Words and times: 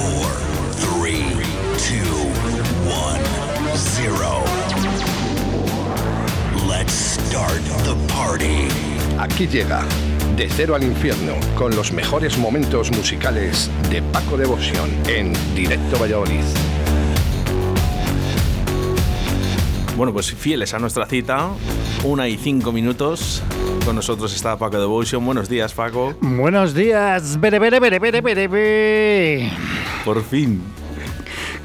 four, 0.00 0.30
three, 0.80 1.24
two, 1.76 2.16
one, 2.88 3.20
zero. 3.76 4.42
Let's 6.66 6.92
start 6.92 7.60
the 7.84 7.94
party. 8.08 8.68
Aquí 9.18 9.46
llega 9.46 9.84
De 10.36 10.48
Cero 10.48 10.74
al 10.74 10.84
Infierno 10.84 11.34
con 11.54 11.76
los 11.76 11.92
mejores 11.92 12.38
momentos 12.38 12.90
musicales 12.92 13.70
de 13.90 14.00
Paco 14.00 14.38
Devoción 14.38 14.88
en 15.06 15.34
Directo 15.54 15.98
Valladolid. 15.98 16.44
Bueno, 19.96 20.14
pues 20.14 20.32
fieles 20.32 20.72
a 20.72 20.78
nuestra 20.78 21.04
cita, 21.04 21.50
una 22.04 22.26
y 22.26 22.38
cinco 22.38 22.72
minutos. 22.72 23.42
Con 23.84 23.96
nosotros 23.96 24.34
está 24.34 24.56
Paco 24.56 24.78
Devotion. 24.78 25.24
Buenos 25.26 25.48
días, 25.48 25.74
Paco. 25.74 26.14
Buenos 26.22 26.72
días, 26.72 27.38
bere, 27.38 27.58
bere, 27.58 27.80
bere, 27.80 27.98
bere, 27.98 28.20
bere, 28.22 28.48
bere. 28.48 29.52
Por 30.10 30.24
fin, 30.24 30.60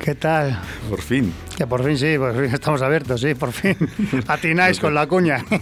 ¿Qué 0.03 0.13
tal? 0.13 0.59
por 0.87 1.01
fin. 1.01 1.33
Que 1.57 1.65
por 1.65 1.83
fin 1.83 1.97
sí, 1.97 2.15
por 2.15 2.31
fin 2.35 2.43
estamos 2.53 2.79
abiertos, 2.83 3.19
sí, 3.21 3.33
por 3.33 3.51
fin. 3.51 3.75
Atináis 4.27 4.79
con 4.79 4.93
la 4.93 5.07
cuña. 5.07 5.43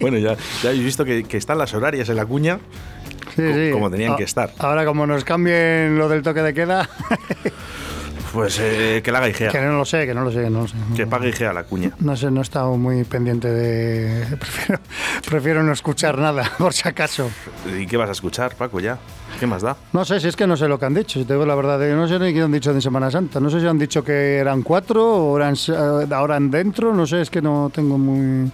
Bueno, 0.00 0.18
ya, 0.18 0.36
ya 0.62 0.70
habéis 0.70 0.84
visto 0.84 1.04
que, 1.06 1.22
que 1.24 1.36
están 1.38 1.56
las 1.58 1.72
horarias 1.74 2.08
en 2.10 2.16
la 2.16 2.26
cuña. 2.26 2.58
Sí, 3.34 3.42
Co- 3.42 3.54
sí. 3.54 3.70
como 3.72 3.88
tenían 3.90 4.12
A- 4.12 4.16
que 4.16 4.24
estar. 4.24 4.52
Ahora 4.58 4.84
como 4.84 5.06
nos 5.06 5.22
cambien 5.24 5.96
lo 5.96 6.08
del 6.08 6.22
toque 6.22 6.42
de 6.42 6.52
queda, 6.52 6.88
Pues 8.32 8.58
eh, 8.60 9.00
que 9.02 9.10
la 9.10 9.18
haga 9.18 9.28
Igea. 9.28 9.50
que 9.50 9.60
no 9.60 9.76
lo 9.76 9.84
sé, 9.84 10.06
que 10.06 10.14
no 10.14 10.22
lo 10.22 10.30
sé, 10.30 10.42
que 10.42 10.50
no 10.50 10.62
lo 10.62 10.68
sé. 10.68 10.76
Que 10.94 11.06
pague 11.06 11.30
Igea 11.30 11.52
la 11.52 11.64
cuña. 11.64 11.90
No 11.98 12.16
sé, 12.16 12.30
no 12.30 12.40
he 12.40 12.42
estado 12.42 12.76
muy 12.76 13.02
pendiente 13.04 13.48
de... 13.48 14.36
Prefiero, 14.38 14.80
prefiero 15.28 15.62
no 15.62 15.72
escuchar 15.72 16.18
nada, 16.18 16.50
por 16.58 16.72
si 16.72 16.88
acaso. 16.88 17.30
¿Y 17.78 17.86
qué 17.86 17.96
vas 17.96 18.08
a 18.08 18.12
escuchar, 18.12 18.54
Paco, 18.54 18.78
ya? 18.80 18.98
¿Qué 19.38 19.46
más 19.46 19.62
da? 19.62 19.76
No 19.92 20.04
sé, 20.04 20.20
si 20.20 20.28
es 20.28 20.36
que 20.36 20.46
no 20.46 20.56
sé 20.56 20.68
lo 20.68 20.78
que 20.78 20.86
han 20.86 20.94
dicho, 20.94 21.18
si 21.18 21.24
te 21.24 21.32
digo 21.32 21.44
la 21.46 21.54
verdad. 21.54 21.78
No 21.94 22.06
sé 22.06 22.18
ni 22.18 22.32
qué 22.32 22.42
han 22.42 22.52
dicho 22.52 22.72
de 22.72 22.80
Semana 22.80 23.10
Santa. 23.10 23.40
No 23.40 23.50
sé 23.50 23.60
si 23.60 23.66
han 23.66 23.78
dicho 23.78 24.04
que 24.04 24.36
eran 24.38 24.62
cuatro 24.62 25.04
o 25.06 25.36
eran, 25.36 25.54
eh, 25.54 26.06
ahora 26.14 26.36
en 26.36 26.50
dentro. 26.50 26.94
No 26.94 27.06
sé, 27.06 27.22
es 27.22 27.30
que 27.30 27.42
no 27.42 27.70
tengo 27.74 27.98
muy... 27.98 28.50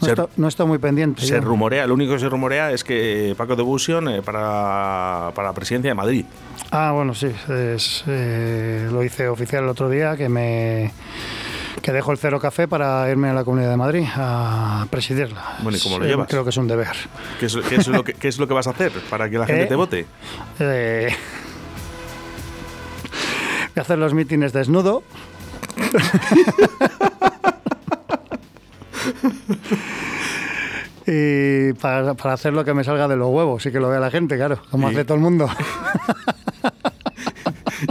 No, 0.00 0.06
Se- 0.06 0.12
está, 0.12 0.26
no 0.36 0.48
está 0.48 0.64
muy 0.64 0.78
pendiente. 0.78 1.22
Se 1.22 1.28
ya. 1.28 1.40
rumorea, 1.40 1.86
lo 1.86 1.94
único 1.94 2.12
que 2.14 2.18
se 2.20 2.28
rumorea 2.28 2.72
es 2.72 2.82
que 2.84 3.34
Paco 3.36 3.56
Devotion 3.56 4.08
eh, 4.08 4.22
para, 4.22 5.30
para 5.34 5.48
la 5.48 5.54
presidencia 5.54 5.90
de 5.90 5.94
Madrid. 5.94 6.24
Ah, 6.70 6.92
bueno, 6.92 7.14
sí. 7.14 7.28
es, 7.48 8.02
eh, 8.06 8.88
lo 8.90 9.02
hice 9.04 9.28
oficial 9.28 9.64
el 9.64 9.70
otro 9.70 9.88
día, 9.88 10.16
que 10.16 10.28
me 10.28 10.92
que 11.82 11.92
dejo 11.92 12.12
el 12.12 12.18
Cero 12.18 12.40
Café 12.40 12.66
para 12.66 13.10
irme 13.10 13.28
a 13.28 13.34
la 13.34 13.44
Comunidad 13.44 13.68
de 13.70 13.76
Madrid 13.76 14.04
a 14.16 14.86
presidirla. 14.88 15.56
Bueno, 15.62 15.76
¿y 15.76 15.80
cómo 15.82 15.98
lo 15.98 16.06
llevas? 16.06 16.28
Creo 16.28 16.42
que 16.42 16.48
es 16.50 16.56
un 16.56 16.66
deber. 16.66 16.96
¿Qué 17.38 17.46
es, 17.46 17.56
qué 17.68 17.74
es 17.76 17.88
lo, 17.88 18.02
que, 18.02 18.14
qué 18.14 18.28
es 18.28 18.38
lo 18.38 18.48
que 18.48 18.54
vas 18.54 18.66
a 18.66 18.70
hacer 18.70 18.90
para 19.10 19.28
que 19.28 19.36
la 19.38 19.46
gente 19.46 19.62
Eh, 19.64 19.66
te 19.66 19.74
vote? 19.74 20.06
Eh, 20.60 21.08
voy 23.74 23.76
a 23.76 23.80
hacer 23.82 23.98
los 23.98 24.14
mítines 24.14 24.52
desnudo. 24.54 25.02
y 31.16 31.72
para, 31.74 32.14
para 32.14 32.34
hacer 32.34 32.52
lo 32.52 32.64
que 32.64 32.74
me 32.74 32.82
salga 32.84 33.06
de 33.08 33.16
los 33.16 33.28
huevos 33.28 33.64
y 33.66 33.70
que 33.72 33.78
lo 33.80 33.88
vea 33.88 34.00
la 34.00 34.10
gente, 34.10 34.36
claro, 34.36 34.58
como 34.70 34.88
Sí. 34.88 34.94
hace 34.94 35.04
todo 35.04 35.16
el 35.16 35.22
mundo. 35.22 35.48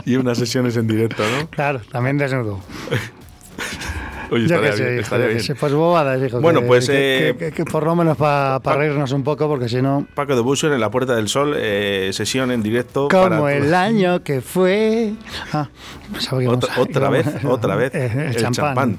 Y 0.05 0.15
unas 0.15 0.37
sesiones 0.37 0.75
en 0.77 0.87
directo, 0.87 1.23
¿no? 1.39 1.47
claro, 1.49 1.79
también 1.91 2.17
desnudo. 2.17 2.59
Oye, 4.31 4.45
estaría 4.45 4.71
sé, 4.73 4.83
bien, 4.85 4.99
estaría 4.99 5.27
bien. 5.27 5.41
pues 5.59 5.73
bobadas, 5.73 6.19
hijo. 6.23 6.41
Bueno, 6.41 6.61
que- 6.61 6.65
pues, 6.65 6.87
que, 6.87 7.29
eh, 7.29 7.35
que- 7.37 7.51
que 7.51 7.65
por 7.65 7.83
lo 7.83 7.95
menos 7.95 8.17
para 8.17 8.57
reírnos 8.59 9.11
un 9.11 9.23
poco, 9.23 9.47
porque 9.47 9.69
si 9.69 9.79
no. 9.81 10.07
Paco 10.15 10.35
Devotion 10.35 10.73
en 10.73 10.79
la 10.79 10.89
Puerta 10.89 11.15
del 11.15 11.27
Sol, 11.27 11.53
eh, 11.55 12.09
sesión 12.13 12.49
en 12.49 12.63
directo. 12.63 13.09
Como 13.09 13.41
para 13.41 13.53
el 13.55 13.71
año 13.75 14.23
que 14.23 14.41
fue. 14.41 15.13
Ah, 15.51 15.69
que 16.31 16.47
Otra, 16.47 17.09
vez, 17.09 17.27
otra 17.45 17.75
vez. 17.75 17.91
Eh, 17.95 18.31
el, 18.35 18.51
champán. 18.51 18.97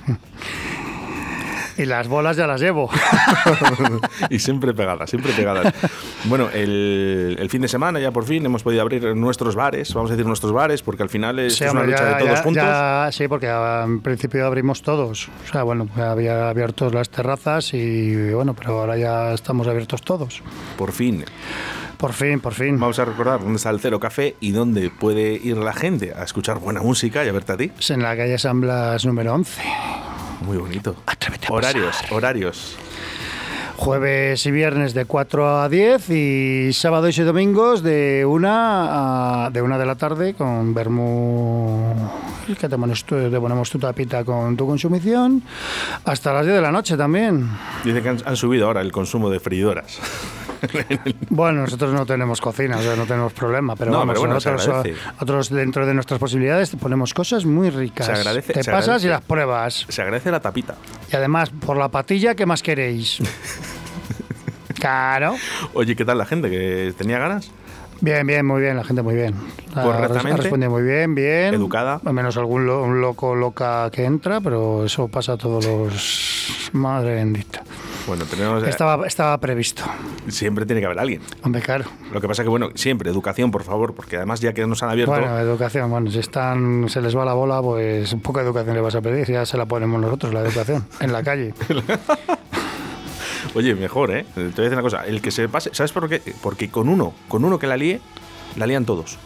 Y 1.78 1.86
las 1.86 2.08
bolas 2.08 2.36
ya 2.36 2.46
las 2.46 2.60
llevo. 2.60 2.88
y 4.30 4.38
siempre 4.38 4.74
pegadas, 4.74 5.10
siempre 5.10 5.32
pegadas. 5.32 5.72
Bueno, 6.24 6.48
el, 6.52 7.36
el 7.38 7.50
fin 7.50 7.62
de 7.62 7.68
semana 7.68 7.98
ya 8.00 8.10
por 8.12 8.24
fin 8.24 8.44
hemos 8.46 8.62
podido 8.62 8.82
abrir 8.82 9.14
nuestros 9.16 9.54
bares, 9.56 9.92
vamos 9.94 10.10
a 10.10 10.14
decir 10.14 10.26
nuestros 10.26 10.52
bares, 10.52 10.82
porque 10.82 11.02
al 11.02 11.08
final 11.08 11.38
es, 11.38 11.56
Sí, 11.56 11.64
es 11.64 11.70
una 11.72 11.80
hombre, 11.80 11.96
lucha 11.96 12.10
ya- 12.10 12.16
de 12.18 12.24
todos 12.24 12.36
ya- 12.38 12.42
juntos. 12.42 12.62
ya- 12.64 13.08
sí, 13.12 13.28
porque 13.28 13.48
en 13.48 14.00
principio 14.00 14.46
abrimos 14.46 14.82
todos. 14.82 15.28
O 15.48 15.52
sea, 15.52 15.62
bueno, 15.64 15.88
había 15.96 16.48
abiertos 16.48 16.94
las 16.94 17.10
terrazas 17.10 17.74
y 17.74 18.30
bueno, 18.32 18.54
pero 18.54 18.80
ahora 18.80 18.96
ya 18.96 19.32
estamos 19.32 19.66
abiertos 19.66 20.02
todos. 20.02 20.42
Por 20.76 20.92
fin. 20.92 21.24
Por 21.98 22.12
fin, 22.12 22.40
por 22.40 22.52
fin. 22.54 22.78
Vamos 22.78 22.98
a 22.98 23.04
recordar 23.04 23.40
dónde 23.40 23.56
está 23.56 23.70
el 23.70 23.80
Cero 23.80 23.98
Café 24.00 24.36
y 24.40 24.50
dónde 24.50 24.90
puede 24.90 25.32
ir 25.34 25.56
la 25.56 25.72
gente 25.72 26.12
a 26.14 26.24
escuchar 26.24 26.58
buena 26.58 26.82
música 26.82 27.24
y 27.24 27.28
a 27.28 27.32
verte 27.32 27.52
a 27.52 27.56
ti. 27.56 27.72
Es 27.78 27.90
en 27.90 28.02
la 28.02 28.16
calle 28.16 28.36
San 28.38 28.60
Blas 28.60 29.06
número 29.06 29.32
11. 29.32 29.62
Muy 30.40 30.56
bonito. 30.58 30.94
Atrévete 31.06 31.46
a 31.48 31.52
Horarios, 31.52 31.96
pasar. 31.96 32.12
horarios. 32.12 32.76
Jueves 33.76 34.46
y 34.46 34.50
viernes 34.52 34.94
de 34.94 35.04
4 35.04 35.60
a 35.62 35.68
10 35.68 36.08
y 36.10 36.72
sábados 36.72 37.18
y 37.18 37.22
domingos 37.22 37.82
de 37.82 38.24
1 38.24 38.48
a, 38.50 39.50
de, 39.52 39.60
una 39.62 39.76
de 39.78 39.84
la 39.86 39.96
tarde 39.96 40.34
con 40.34 40.72
Bermú, 40.72 41.92
que 42.58 42.68
te 42.68 42.78
pones 42.78 43.02
tú- 43.04 43.16
te 43.30 43.40
ponemos 43.40 43.68
tu 43.70 43.78
tapita 43.80 44.24
con 44.24 44.56
tu 44.56 44.64
consumición, 44.66 45.42
hasta 46.04 46.32
las 46.32 46.44
10 46.46 46.54
de 46.56 46.62
la 46.62 46.70
noche 46.70 46.96
también. 46.96 47.50
Dice 47.84 48.00
que 48.00 48.08
han, 48.10 48.18
han 48.24 48.36
subido 48.36 48.66
ahora 48.68 48.80
el 48.80 48.92
consumo 48.92 49.28
de 49.28 49.40
freidoras. 49.40 49.98
Bueno, 51.30 51.62
nosotros 51.62 51.92
no 51.92 52.04
tenemos 52.06 52.40
cocina, 52.40 52.76
o 52.78 52.82
sea, 52.82 52.96
no 52.96 53.04
tenemos 53.04 53.32
problema, 53.32 53.76
pero 53.76 53.90
No, 53.90 53.98
vamos, 53.98 54.12
pero 54.14 54.20
bueno, 54.26 54.40
se 54.40 54.50
nosotros, 54.52 54.86
nosotros 55.14 55.50
dentro 55.50 55.86
de 55.86 55.94
nuestras 55.94 56.18
posibilidades 56.20 56.70
ponemos 56.76 57.12
cosas 57.14 57.44
muy 57.44 57.70
ricas. 57.70 58.06
Se 58.06 58.12
agradece- 58.12 58.52
Te 58.54 58.62
se 58.62 58.70
pasas 58.70 58.84
agradece. 58.88 59.06
y 59.06 59.10
las 59.10 59.22
pruebas. 59.22 59.86
Se 59.88 60.02
agradece 60.02 60.30
la 60.30 60.40
tapita. 60.40 60.76
Y 61.12 61.16
además, 61.16 61.50
por 61.50 61.76
la 61.76 61.88
patilla, 61.88 62.34
¿qué 62.34 62.46
más 62.46 62.62
queréis? 62.62 63.18
Claro. 64.74 65.36
Oye, 65.72 65.96
¿qué 65.96 66.04
tal 66.04 66.18
la 66.18 66.26
gente? 66.26 66.50
¿Que 66.50 66.92
tenía 66.98 67.18
ganas? 67.18 67.50
Bien, 68.00 68.26
bien, 68.26 68.44
muy 68.44 68.60
bien, 68.60 68.76
la 68.76 68.84
gente 68.84 69.02
muy 69.02 69.14
bien. 69.14 69.34
Correctamente. 69.72 70.32
Ha 70.32 70.36
respondido 70.36 70.70
muy 70.70 70.82
bien, 70.82 71.14
bien. 71.14 71.54
Educada. 71.54 72.00
Al 72.04 72.12
menos 72.12 72.36
algún 72.36 72.66
lo- 72.66 72.82
un 72.82 73.00
loco, 73.00 73.34
loca 73.34 73.88
que 73.90 74.04
entra, 74.04 74.40
pero 74.40 74.84
eso 74.84 75.08
pasa 75.08 75.32
a 75.32 75.36
todos 75.36 75.64
los... 75.64 76.70
Madre 76.72 77.14
bendita. 77.14 77.62
Bueno, 78.06 78.24
tenemos. 78.26 78.62
eh, 78.64 78.68
Estaba, 78.68 79.06
estaba 79.06 79.38
previsto. 79.38 79.82
Siempre 80.28 80.66
tiene 80.66 80.80
que 80.80 80.86
haber 80.86 80.98
alguien. 80.98 81.22
Hombre, 81.42 81.62
claro. 81.62 81.84
Lo 82.12 82.20
que 82.20 82.28
pasa 82.28 82.42
que, 82.42 82.48
bueno, 82.50 82.68
siempre, 82.74 83.08
educación, 83.10 83.50
por 83.50 83.62
favor, 83.62 83.94
porque 83.94 84.16
además 84.16 84.40
ya 84.40 84.52
que 84.52 84.66
nos 84.66 84.82
han 84.82 84.90
abierto. 84.90 85.12
Bueno, 85.12 85.38
educación, 85.38 85.90
bueno, 85.90 86.10
si 86.10 86.18
están, 86.18 86.88
se 86.90 87.00
les 87.00 87.16
va 87.16 87.24
la 87.24 87.32
bola, 87.32 87.62
pues 87.62 88.12
un 88.12 88.20
poco 88.20 88.40
de 88.40 88.44
educación 88.46 88.74
le 88.74 88.82
vas 88.82 88.94
a 88.96 89.00
pedir, 89.00 89.26
ya 89.28 89.46
se 89.46 89.56
la 89.56 89.64
ponemos 89.66 89.98
nosotros, 90.00 90.34
la 90.34 90.40
educación, 90.40 90.84
en 91.00 91.12
la 91.12 91.22
calle. 91.22 91.54
Oye, 93.54 93.74
mejor, 93.74 94.10
¿eh? 94.10 94.26
Te 94.34 94.40
voy 94.40 94.50
a 94.50 94.62
decir 94.62 94.72
una 94.72 94.82
cosa. 94.82 95.06
El 95.06 95.22
que 95.22 95.30
se 95.30 95.48
pase. 95.48 95.70
¿Sabes 95.72 95.92
por 95.92 96.08
qué? 96.08 96.20
Porque 96.42 96.70
con 96.70 96.88
uno, 96.88 97.14
con 97.28 97.44
uno 97.44 97.58
que 97.58 97.66
la 97.66 97.76
líe, 97.76 98.00
la 98.56 98.66
lían 98.66 98.84
todos. 98.84 99.18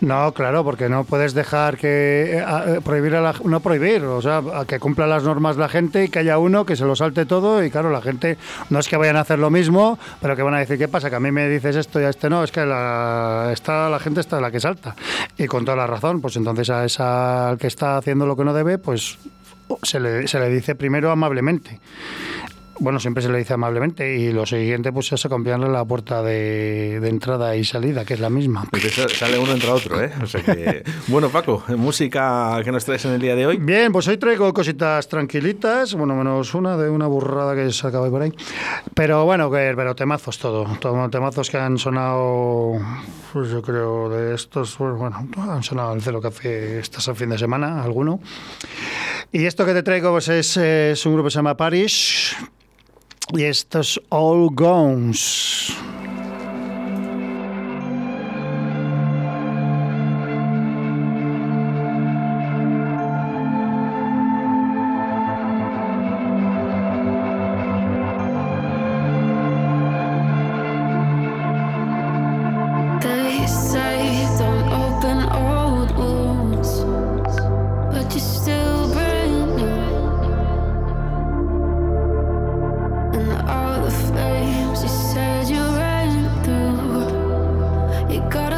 No, 0.00 0.32
claro, 0.32 0.64
porque 0.64 0.88
no 0.88 1.04
puedes 1.04 1.34
dejar 1.34 1.76
que 1.76 2.38
eh, 2.38 2.44
eh, 2.66 2.80
prohibir 2.82 3.14
a 3.16 3.20
la, 3.20 3.34
no 3.44 3.60
prohibir, 3.60 4.02
o 4.04 4.22
sea, 4.22 4.42
que 4.66 4.78
cumpla 4.78 5.06
las 5.06 5.24
normas 5.24 5.58
la 5.58 5.68
gente 5.68 6.04
y 6.04 6.08
que 6.08 6.20
haya 6.20 6.38
uno 6.38 6.64
que 6.64 6.74
se 6.74 6.84
lo 6.86 6.96
salte 6.96 7.26
todo 7.26 7.62
y 7.62 7.70
claro, 7.70 7.90
la 7.90 8.00
gente 8.00 8.38
no 8.70 8.78
es 8.78 8.88
que 8.88 8.96
vayan 8.96 9.16
a 9.16 9.20
hacer 9.20 9.38
lo 9.38 9.50
mismo, 9.50 9.98
pero 10.22 10.36
que 10.36 10.42
van 10.42 10.54
a 10.54 10.58
decir, 10.58 10.78
¿qué 10.78 10.88
pasa? 10.88 11.10
Que 11.10 11.16
a 11.16 11.20
mí 11.20 11.30
me 11.30 11.48
dices 11.48 11.76
esto 11.76 12.00
y 12.00 12.04
a 12.04 12.08
este 12.08 12.30
no, 12.30 12.42
es 12.42 12.50
que 12.50 12.64
la, 12.64 13.50
está, 13.52 13.90
la 13.90 13.98
gente 13.98 14.20
está 14.20 14.40
la 14.40 14.50
que 14.50 14.60
salta. 14.60 14.96
Y 15.36 15.46
con 15.46 15.66
toda 15.66 15.76
la 15.76 15.86
razón, 15.86 16.22
pues 16.22 16.36
entonces 16.36 16.70
a 16.70 16.86
esa 16.86 17.50
al 17.50 17.58
que 17.58 17.66
está 17.66 17.98
haciendo 17.98 18.26
lo 18.26 18.36
que 18.36 18.44
no 18.44 18.54
debe, 18.54 18.78
pues 18.78 19.18
se 19.82 20.00
le, 20.00 20.26
se 20.28 20.40
le 20.40 20.48
dice 20.48 20.74
primero 20.74 21.10
amablemente. 21.10 21.78
Bueno, 22.80 22.98
siempre 22.98 23.22
se 23.22 23.28
le 23.28 23.36
dice 23.36 23.52
amablemente 23.52 24.16
y 24.16 24.32
lo 24.32 24.46
siguiente 24.46 24.90
pues 24.90 25.12
es 25.12 25.22
cambiarle 25.28 25.68
la 25.68 25.84
puerta 25.84 26.22
de, 26.22 26.98
de 26.98 27.08
entrada 27.10 27.54
y 27.54 27.62
salida, 27.62 28.06
que 28.06 28.14
es 28.14 28.20
la 28.20 28.30
misma. 28.30 28.64
Entonces 28.72 29.18
sale 29.18 29.38
uno 29.38 29.52
entra 29.52 29.74
otro, 29.74 30.02
¿eh? 30.02 30.10
O 30.22 30.26
sea 30.26 30.42
que. 30.42 30.82
Bueno, 31.08 31.28
Paco, 31.28 31.62
música 31.76 32.58
que 32.64 32.72
nos 32.72 32.84
traes 32.84 33.04
en 33.04 33.12
el 33.12 33.20
día 33.20 33.36
de 33.36 33.46
hoy. 33.46 33.58
Bien, 33.58 33.92
pues 33.92 34.08
hoy 34.08 34.16
traigo 34.16 34.52
cositas 34.54 35.08
tranquilitas, 35.08 35.94
bueno, 35.94 36.14
menos 36.14 36.54
una 36.54 36.76
de 36.78 36.88
una 36.88 37.06
burrada 37.06 37.54
que 37.54 37.70
se 37.70 37.86
acaba 37.86 38.08
por 38.08 38.22
ahí. 38.22 38.32
Pero 38.94 39.26
bueno, 39.26 39.50
que, 39.50 39.74
pero 39.76 39.94
temazos 39.94 40.38
todo, 40.38 40.64
todo 40.80 41.10
temazos 41.10 41.50
que 41.50 41.58
han 41.58 41.76
sonado, 41.76 42.78
pues 43.32 43.50
yo 43.50 43.60
creo, 43.60 44.08
de 44.08 44.34
estos, 44.34 44.76
pues, 44.76 44.94
bueno, 44.96 45.28
han 45.36 45.62
sonado 45.62 45.92
el 45.92 46.00
celo 46.00 46.22
hace 46.24 46.78
estás 46.78 47.08
a 47.08 47.14
fin 47.14 47.28
de 47.28 47.38
semana, 47.38 47.82
alguno. 47.82 48.20
Y 49.32 49.44
esto 49.44 49.66
que 49.66 49.74
te 49.74 49.82
traigo 49.82 50.12
pues 50.12 50.28
es, 50.28 50.56
es 50.56 51.04
un 51.04 51.12
grupo 51.12 51.26
que 51.26 51.32
se 51.32 51.36
llama 51.36 51.56
Parish 51.56 52.36
y 53.32 53.44
esto 53.44 53.80
es 53.80 54.00
All 54.08 54.48
Gones. 54.52 55.72
It 88.10 88.28
got 88.28 88.49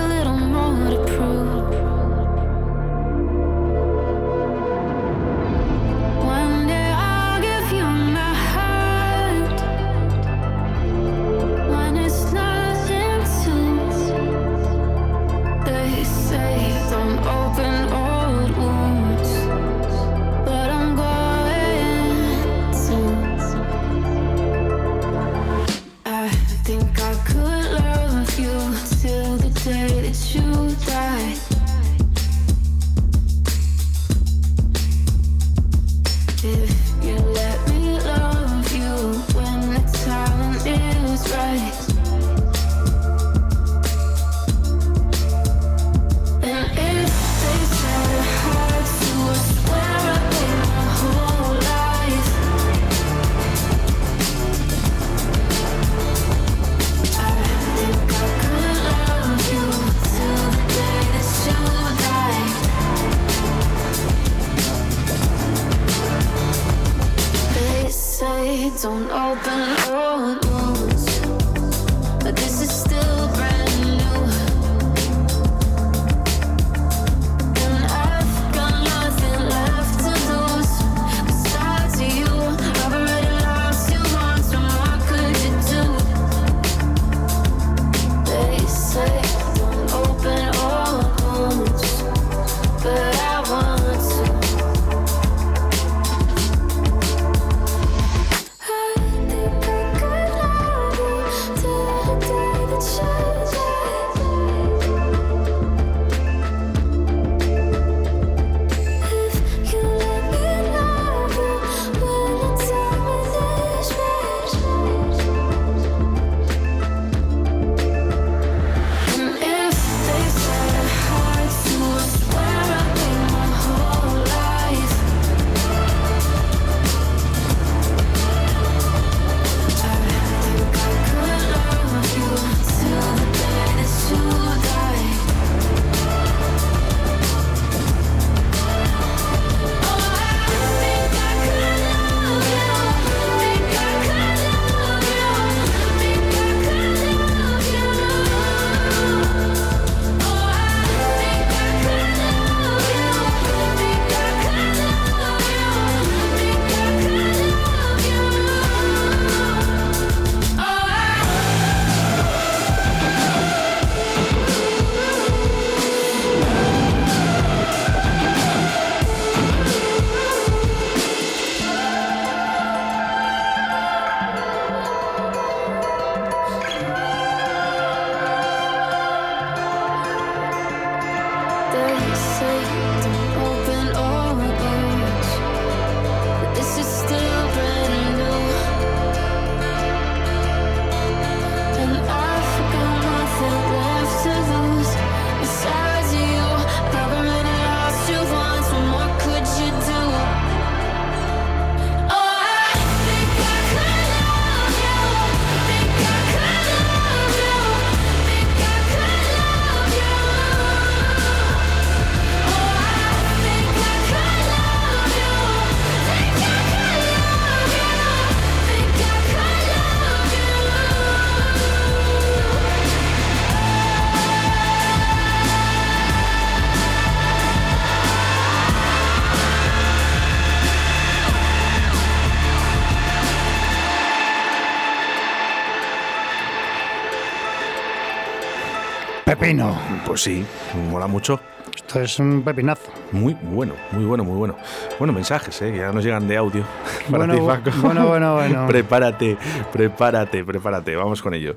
Pues 240.07 240.23
sí, 240.23 240.45
mola 240.91 241.07
mucho. 241.07 241.41
Esto 241.75 242.01
es 242.01 242.19
un 242.19 242.43
pepinazo. 242.43 242.91
Muy 243.13 243.35
bueno, 243.35 243.75
muy 243.93 244.05
bueno, 244.05 244.25
muy 244.25 244.37
bueno. 244.37 244.57
Bueno, 244.99 245.15
mensajes, 245.15 245.63
¿eh? 245.63 245.75
ya 245.75 245.91
nos 245.91 246.05
llegan 246.05 246.29
de 246.29 246.37
audio. 246.37 246.65
bueno, 247.09 247.35
bueno, 247.83 248.09
bueno, 248.09 248.35
bueno. 248.35 248.67
prepárate, 248.67 249.39
prepárate, 249.73 250.45
prepárate. 250.45 250.97
Vamos 250.97 251.23
con 251.23 251.33
ello. 251.33 251.57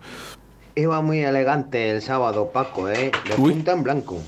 Iba 0.76 1.02
muy 1.02 1.20
elegante 1.20 1.92
el 1.92 2.02
sábado, 2.02 2.50
Paco, 2.52 2.90
¿eh? 2.90 3.12
De 3.28 3.36
punta 3.36 3.74
en 3.74 3.84
blanco. 3.84 4.22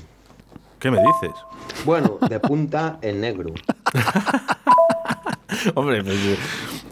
¿Qué 0.78 0.90
me 0.90 0.98
dices? 0.98 1.36
Bueno, 1.84 2.18
de 2.28 2.40
punta 2.40 2.98
en 3.00 3.20
negro. 3.20 3.54
Hombre, 5.74 6.04
pues, 6.04 6.38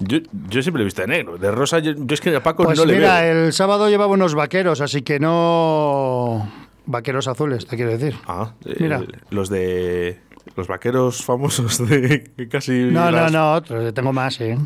yo, 0.00 0.18
yo, 0.48 0.62
siempre 0.62 0.82
he 0.82 0.84
visto 0.84 1.02
de 1.02 1.08
negro. 1.08 1.38
De 1.38 1.50
rosa, 1.50 1.78
yo, 1.78 1.92
es 2.08 2.20
que 2.20 2.34
a 2.34 2.42
Paco 2.42 2.64
pues 2.64 2.78
no 2.78 2.84
le 2.84 2.94
veo. 2.94 3.02
Mira, 3.02 3.26
el 3.26 3.52
sábado 3.52 3.88
llevaba 3.88 4.12
unos 4.12 4.34
vaqueros, 4.34 4.80
así 4.80 5.02
que 5.02 5.18
no. 5.18 6.50
Vaqueros 6.86 7.26
azules, 7.28 7.66
te 7.66 7.76
quiero 7.76 7.90
decir. 7.90 8.16
Ah, 8.26 8.52
mira. 8.78 9.02
los 9.30 9.48
de. 9.48 10.20
Los 10.54 10.68
vaqueros 10.68 11.24
famosos 11.24 11.86
de 11.88 12.48
casi. 12.48 12.84
No, 12.84 13.10
no, 13.10 13.28
no, 13.28 13.54
otros. 13.54 13.92
Tengo 13.92 14.12
más, 14.12 14.40
¿eh? 14.40 14.56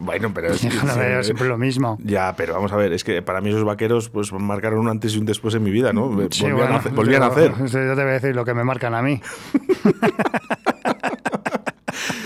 Bueno, 0.00 0.32
pero 0.32 0.48
es. 0.48 0.64
no, 0.84 1.22
siempre 1.22 1.46
lo 1.46 1.58
mismo. 1.58 1.98
Ya, 2.02 2.34
pero 2.36 2.54
vamos 2.54 2.72
a 2.72 2.76
ver, 2.76 2.92
es 2.92 3.04
que 3.04 3.20
para 3.20 3.42
mí 3.42 3.50
esos 3.50 3.64
vaqueros 3.64 4.08
pues 4.08 4.32
marcaron 4.32 4.80
un 4.80 4.88
antes 4.88 5.14
y 5.14 5.18
un 5.18 5.26
después 5.26 5.54
en 5.54 5.62
mi 5.62 5.70
vida, 5.70 5.92
¿no? 5.92 6.10
Sí, 6.30 6.42
volvían, 6.42 6.56
bueno, 6.56 6.74
a, 6.76 6.88
volvían 6.88 7.22
a 7.22 7.26
hacer. 7.26 7.52
Yo 7.58 7.70
te 7.70 7.94
voy 7.94 8.00
a 8.00 8.14
decir 8.14 8.34
lo 8.34 8.44
que 8.44 8.54
me 8.54 8.64
marcan 8.64 8.94
a 8.94 9.02
mí. 9.02 9.20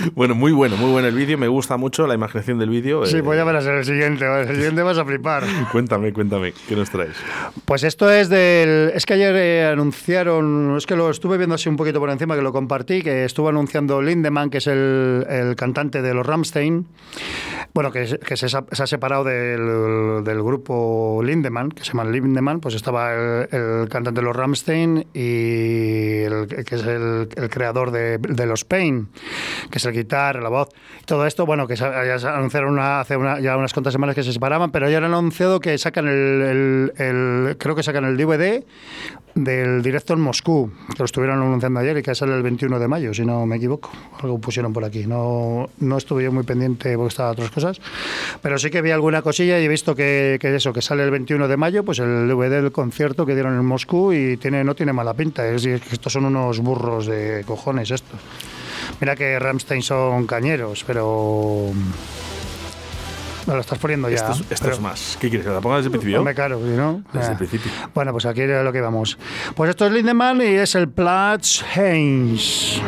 Bueno, 0.14 0.35
muy 0.35 0.52
bueno, 0.52 0.76
muy 0.76 0.90
bueno 0.90 1.09
el 1.09 1.14
vídeo. 1.14 1.38
Me 1.38 1.49
gusta 1.49 1.76
mucho 1.76 2.07
la 2.07 2.14
imaginación 2.14 2.59
del 2.59 2.71
vídeo. 2.71 3.07
Sí, 3.07 3.19
eh, 3.19 3.23
pues 3.23 3.38
ya 3.38 3.45
verás 3.45 3.66
el 3.66 3.85
siguiente. 3.85 4.25
En 4.25 4.49
el 4.49 4.54
siguiente 4.54 4.83
vas 4.83 4.99
a 4.99 5.04
flipar. 5.04 5.45
Cuéntame, 5.73 6.12
cuéntame, 6.12 6.52
¿qué 6.69 6.76
nos 6.76 6.90
traes? 6.90 7.16
Pues 7.64 7.85
esto 7.85 8.11
es 8.11 8.28
del. 8.28 8.92
Es 8.95 9.07
que 9.07 9.14
ayer 9.14 9.35
eh, 9.37 9.66
anunciaron. 9.66 10.76
Es 10.76 10.87
que 10.87 10.97
lo 10.97 11.11
estuve 11.11 11.38
viendo 11.38 11.54
así 11.54 11.69
un 11.69 11.76
poquito 11.76 12.00
por 12.00 12.11
encima, 12.11 12.35
que 12.37 12.42
lo 12.42 12.52
compartí, 12.52 13.02
que 13.02 13.25
estuvo 13.25 13.49
anunciando 13.49 14.02
Lindemann, 14.02 14.50
que 14.50 14.59
es 14.59 14.66
el, 14.66 15.26
el 15.28 15.57
cantante 15.57 16.02
de 16.02 16.14
los 16.14 16.26
Ramstein. 16.26 16.87
Bueno, 17.73 17.92
que, 17.92 18.19
que 18.19 18.37
se, 18.37 18.47
ha 18.47 18.64
se 18.71 18.83
ha 18.83 18.87
separado 18.87 19.25
del, 19.25 20.25
del 20.25 20.42
grupo 20.42 21.21
Lindemann, 21.23 21.71
que 21.71 21.85
se 21.85 21.92
llama 21.92 22.04
Lindemann. 22.04 22.61
Pues 22.61 22.75
estaba 22.75 23.14
el, 23.14 23.49
el 23.52 23.88
cantante 23.88 24.21
de 24.21 24.25
los 24.25 24.35
Ramstein 24.35 25.07
y 25.14 26.23
el, 26.23 26.47
que 26.66 26.75
es 26.75 26.83
el, 26.83 27.28
el 27.37 27.50
creador 27.50 27.90
de, 27.90 28.19
de 28.19 28.47
los 28.47 28.64
Pain, 28.64 29.09
que 29.71 29.78
es 29.78 29.85
el 29.85 29.89
guitar, 29.90 30.42
la 30.42 30.49
voz. 30.49 30.68
Todo 31.04 31.26
esto, 31.26 31.47
bueno, 31.47 31.66
que 31.66 31.76
ya 31.76 32.18
se 32.18 32.28
anunciaron 32.28 32.73
una- 32.73 33.00
hace 33.00 33.16
una- 33.16 33.40
ya 33.40 33.56
unas 33.56 33.73
cuantas 33.73 33.92
semanas 33.92 34.14
que 34.14 34.23
se 34.23 34.32
separaban, 34.32 34.70
pero 34.70 34.88
ya 34.90 34.99
han 34.99 35.04
anunciado 35.04 35.61
que 35.61 35.76
sacan 35.78 36.09
el, 36.09 36.12
el- 36.16 36.92
el- 36.99 37.56
creo 37.59 37.75
que 37.75 37.82
sacan 37.82 38.04
el 38.04 38.16
DVD 38.16 38.64
del 39.35 39.82
directo 39.82 40.12
en 40.14 40.20
Moscú, 40.20 40.70
que 40.88 40.99
lo 40.99 41.04
estuvieron 41.04 41.38
anunciando 41.40 41.78
ayer 41.80 41.97
y 41.99 42.02
que 42.02 42.14
sale 42.14 42.35
el 42.35 42.42
21 42.42 42.78
de 42.78 42.88
mayo, 42.88 43.14
si 43.14 43.25
no 43.25 43.47
me 43.47 43.56
equivoco. 43.56 43.90
Algo 44.20 44.38
pusieron 44.40 44.73
por 44.73 44.85
aquí. 44.85 45.06
No, 45.06 45.68
no 45.78 45.97
estuve 45.97 46.25
yo 46.25 46.32
muy 46.32 46.42
pendiente 46.42 46.94
porque 46.97 47.09
estaba 47.09 47.30
otras 47.30 47.50
cosas, 47.50 47.80
pero 48.42 48.59
sí 48.59 48.70
que 48.70 48.82
vi 48.82 48.90
alguna 48.90 49.23
cosilla 49.23 49.59
y 49.61 49.64
he 49.64 49.68
visto 49.68 49.94
que, 49.94 50.38
que 50.40 50.54
eso, 50.54 50.73
que 50.73 50.82
sale 50.82 51.04
el 51.04 51.11
21 51.11 51.47
de 51.49 51.56
mayo, 51.56 51.85
pues 51.85 52.00
el 52.00 52.28
DVD 52.28 52.50
del 52.62 52.73
concierto 52.73 53.25
que 53.25 53.35
dieron 53.35 53.54
en 53.56 53.64
Moscú 53.64 54.12
y 54.12 54.37
tiene, 54.37 54.64
no 54.64 54.75
tiene 54.75 54.92
mala 54.92 55.14
pinta. 55.14 55.47
Es, 55.47 55.62
decir, 55.62 55.80
que 55.80 55.94
estos 55.94 56.12
son 56.12 56.25
unos 56.25 56.59
burros 56.59 57.06
de 57.06 57.44
cojones 57.47 57.90
estos. 57.90 58.18
Mira 59.00 59.16
que 59.16 59.38
Ramstein 59.38 59.83
son 59.83 60.26
cañeros, 60.26 60.85
pero... 60.87 61.71
Me 63.47 63.54
lo 63.54 63.61
estás 63.61 63.78
poniendo 63.78 64.09
ya. 64.11 64.16
Esto 64.16 64.33
es, 64.33 64.40
esto 64.40 64.57
pero- 64.61 64.75
es 64.75 64.80
más. 64.80 65.16
¿Qué 65.21 65.28
quieres? 65.30 65.47
¿Que 65.47 65.52
la 65.52 65.61
ponga 65.61 65.76
desde 65.76 65.88
el 65.88 65.92
principio? 65.92 66.25
Claro, 66.35 66.61
si 66.61 66.76
no. 66.76 67.02
Desde 67.12 67.28
eh. 67.28 67.33
el 67.33 67.38
principio. 67.38 67.73
Bueno, 67.95 68.12
pues 68.12 68.26
aquí 68.26 68.42
es 68.42 68.64
lo 68.64 68.73
que 68.73 68.80
vamos. 68.80 69.19
Pues 69.54 69.71
esto 69.71 69.87
es 69.87 69.92
Lindemann 69.92 70.42
y 70.42 70.54
es 70.57 70.75
el 70.75 70.88
Platz 70.88 71.62
Heinz. 71.75 72.80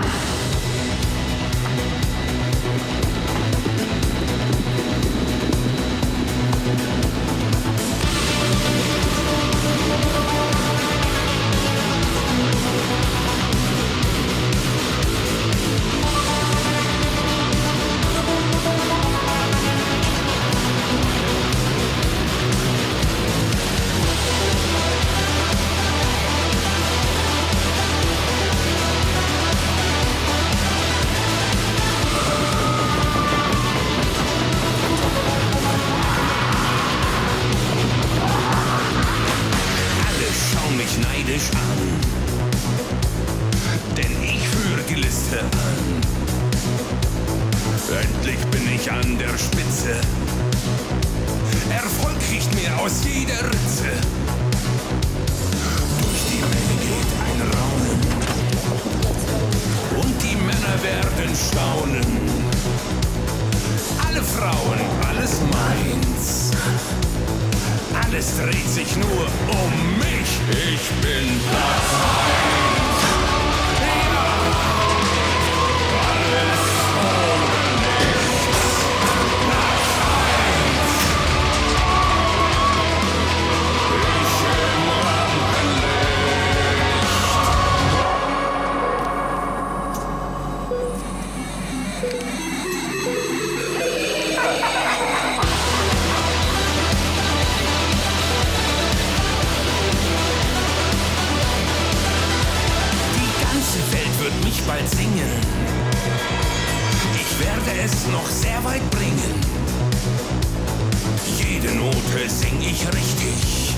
Note 112.12 112.28
sing 112.28 112.61
ich 112.61 112.87
richtig. 112.88 113.75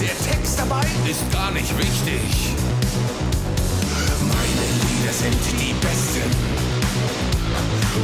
Der 0.00 0.32
Text 0.32 0.58
dabei 0.58 0.86
ist 1.10 1.30
gar 1.32 1.50
nicht 1.50 1.76
wichtig. 1.76 2.54
Meine 4.20 4.66
Lieder 4.82 5.12
sind 5.12 5.36
die 5.58 5.74
besten. 5.74 6.30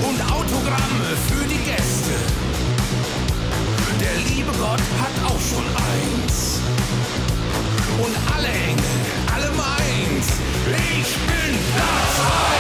Und 0.03 0.21
Autogramme 0.33 1.11
für 1.29 1.47
die 1.47 1.63
Gäste. 1.71 2.17
Der 4.01 4.35
liebe 4.35 4.51
Gott 4.59 4.83
hat 5.01 5.31
auch 5.31 5.41
schon 5.41 5.65
eins 5.65 6.59
und 7.99 8.35
alle 8.35 8.49
Engel, 8.49 8.85
alle 9.35 9.51
meins. 9.53 10.27
Ich 10.67 11.15
bin 11.27 11.59
Platz 11.75 12.19
eins. 12.19 12.58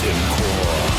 Victim 0.00 0.16
Core. 0.36 0.98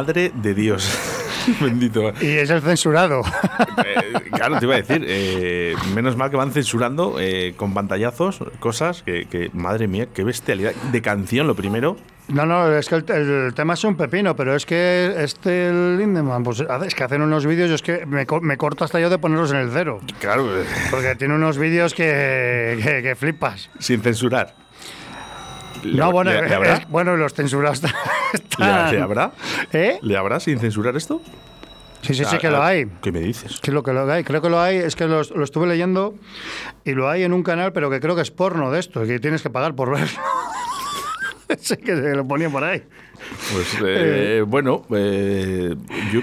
Madre 0.00 0.32
de 0.34 0.54
Dios. 0.54 0.98
Bendito. 1.60 2.10
Y 2.22 2.28
es 2.28 2.48
el 2.48 2.62
censurado. 2.62 3.20
Eh, 3.84 4.30
claro, 4.32 4.58
te 4.58 4.64
iba 4.64 4.74
a 4.76 4.78
decir, 4.78 5.04
eh, 5.06 5.74
menos 5.94 6.16
mal 6.16 6.30
que 6.30 6.38
van 6.38 6.52
censurando 6.52 7.16
eh, 7.20 7.52
con 7.54 7.74
pantallazos 7.74 8.42
cosas 8.60 9.02
que, 9.02 9.26
que, 9.26 9.50
madre 9.52 9.88
mía, 9.88 10.06
qué 10.14 10.24
bestialidad. 10.24 10.72
De 10.90 11.02
canción, 11.02 11.46
lo 11.46 11.54
primero. 11.54 11.98
No, 12.28 12.46
no, 12.46 12.74
es 12.74 12.88
que 12.88 12.94
el, 12.94 13.10
el 13.10 13.52
tema 13.52 13.74
es 13.74 13.84
un 13.84 13.94
pepino, 13.94 14.34
pero 14.34 14.56
es 14.56 14.64
que 14.64 15.12
este 15.18 15.70
Lindemann, 15.70 16.42
pues 16.44 16.64
es 16.86 16.94
que 16.94 17.04
hacen 17.04 17.20
unos 17.20 17.44
vídeos, 17.44 17.68
yo 17.68 17.74
es 17.74 17.82
que 17.82 18.06
me, 18.06 18.24
me 18.40 18.56
corto 18.56 18.86
hasta 18.86 19.00
yo 19.00 19.10
de 19.10 19.18
ponerlos 19.18 19.50
en 19.50 19.58
el 19.58 19.70
cero. 19.70 20.00
Claro, 20.18 20.48
Porque 20.90 21.14
tiene 21.16 21.34
unos 21.34 21.58
vídeos 21.58 21.92
que, 21.92 22.80
que, 22.82 23.02
que 23.02 23.14
flipas. 23.16 23.68
sin 23.78 24.00
censurar. 24.00 24.54
¿Le- 25.82 25.96
No, 25.98 26.12
bueno, 26.12 26.30
¿le, 26.32 26.48
le 26.48 26.54
habrá? 26.54 26.74
es- 26.74 26.88
bueno, 26.88 27.16
los 27.16 27.32
censurados 27.34 27.82
¿Le, 27.82 27.88
están- 28.34 28.92
le 28.94 29.00
habrá? 29.00 29.32
¿Eh? 29.72 29.98
¿Le 30.02 30.16
habrá 30.16 30.40
sin 30.40 30.58
censurar 30.58 30.96
esto? 30.96 31.20
Sí, 32.02 32.14
sí, 32.14 32.24
sí 32.24 32.36
Ah, 32.36 32.38
que 32.38 32.50
lo 32.50 32.62
ah, 32.62 32.68
hay. 32.68 32.86
¿Qué 33.02 33.12
me 33.12 33.20
dices? 33.20 33.60
Sí, 33.62 33.70
lo 33.70 33.82
que 33.82 33.92
lo 33.92 34.10
hay. 34.10 34.24
Creo 34.24 34.40
que 34.40 34.48
lo 34.48 34.58
hay, 34.58 34.76
es 34.76 34.96
que 34.96 35.04
lo, 35.06 35.22
lo 35.22 35.44
estuve 35.44 35.66
leyendo 35.66 36.14
y 36.84 36.92
lo 36.92 37.10
hay 37.10 37.24
en 37.24 37.32
un 37.34 37.42
canal, 37.42 37.72
pero 37.74 37.90
que 37.90 38.00
creo 38.00 38.16
que 38.16 38.22
es 38.22 38.30
porno 38.30 38.70
de 38.70 38.80
esto, 38.80 39.04
que 39.04 39.20
tienes 39.20 39.42
que 39.42 39.50
pagar 39.50 39.74
por 39.74 39.90
verlo. 39.90 40.08
sí, 41.60 41.76
que 41.76 41.94
se 41.96 42.16
lo 42.16 42.26
ponía 42.26 42.48
por 42.48 42.64
ahí. 42.64 42.82
Pues 43.52 43.76
eh, 43.84 44.42
bueno, 44.46 44.86
eh, 44.94 45.74
yo 46.12 46.20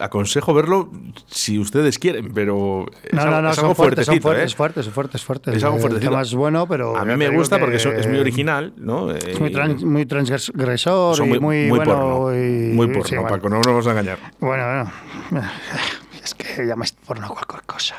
aconsejo 0.00 0.54
verlo 0.54 0.90
si 1.26 1.58
ustedes 1.58 1.98
quieren, 1.98 2.32
pero 2.34 2.86
es 3.04 3.12
No, 3.12 3.20
algo, 3.22 3.34
no, 3.36 3.42
no, 3.42 3.50
es 3.50 3.58
algo 3.58 3.68
son 3.70 3.76
fuertes, 3.76 4.06
son 4.06 4.20
fuertes, 4.20 4.52
¿eh? 4.52 4.56
fuertes, 4.56 4.88
fuertes, 4.88 5.24
fuertes. 5.24 5.56
Es 5.56 5.64
algo 5.64 5.78
fuertecito. 5.78 6.20
es 6.20 6.34
bueno, 6.34 6.66
pero... 6.68 6.96
A 6.96 7.04
mí 7.04 7.16
me 7.16 7.28
gusta 7.30 7.56
que 7.56 7.60
porque 7.60 7.76
es 7.76 8.06
muy 8.08 8.18
original, 8.18 8.72
¿no? 8.76 9.10
Eh, 9.12 9.18
Es 9.32 9.40
muy, 9.40 9.50
trans- 9.52 9.82
muy 9.84 10.06
transgresor 10.06 11.16
son 11.16 11.26
y 11.28 11.38
muy, 11.38 11.40
muy 11.66 11.68
bueno. 11.68 11.84
porno. 11.84 12.34
y- 12.34 12.72
muy 12.74 12.86
porno, 12.88 13.04
sí, 13.04 13.14
bueno. 13.16 13.28
Paco, 13.30 13.48
no 13.48 13.56
nos 13.56 13.66
vamos 13.66 13.86
a 13.86 13.90
engañar. 13.90 14.18
Bueno, 14.40 14.90
bueno. 15.30 15.48
Es 16.24 16.34
que 16.34 16.66
llamas 16.66 16.92
porno 16.92 17.26
cualquier 17.28 17.62
cosa. 17.62 17.94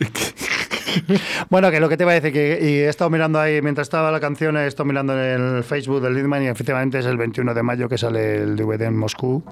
bueno, 1.50 1.70
que 1.70 1.78
lo 1.78 1.88
que 1.90 1.96
te 1.98 2.04
iba 2.04 2.12
a 2.12 2.14
decir, 2.14 2.32
que 2.32 2.58
y 2.62 2.66
he 2.78 2.88
estado 2.88 3.10
mirando 3.10 3.38
ahí, 3.38 3.60
mientras 3.60 3.86
estaba 3.86 4.10
la 4.10 4.18
canción, 4.20 4.56
he 4.56 4.66
estado 4.66 4.86
mirando 4.86 5.12
en 5.12 5.56
el 5.58 5.64
Facebook 5.64 6.00
del 6.00 6.14
Lidman 6.14 6.42
y 6.42 6.46
efectivamente 6.48 6.98
es 6.98 7.06
el 7.06 7.16
21 7.18 7.52
de 7.52 7.62
mayo 7.62 7.88
que 7.88 7.98
sale 7.98 8.36
el 8.42 8.56
DVD 8.56 8.82
en 8.82 8.96
Moscú. 8.96 9.42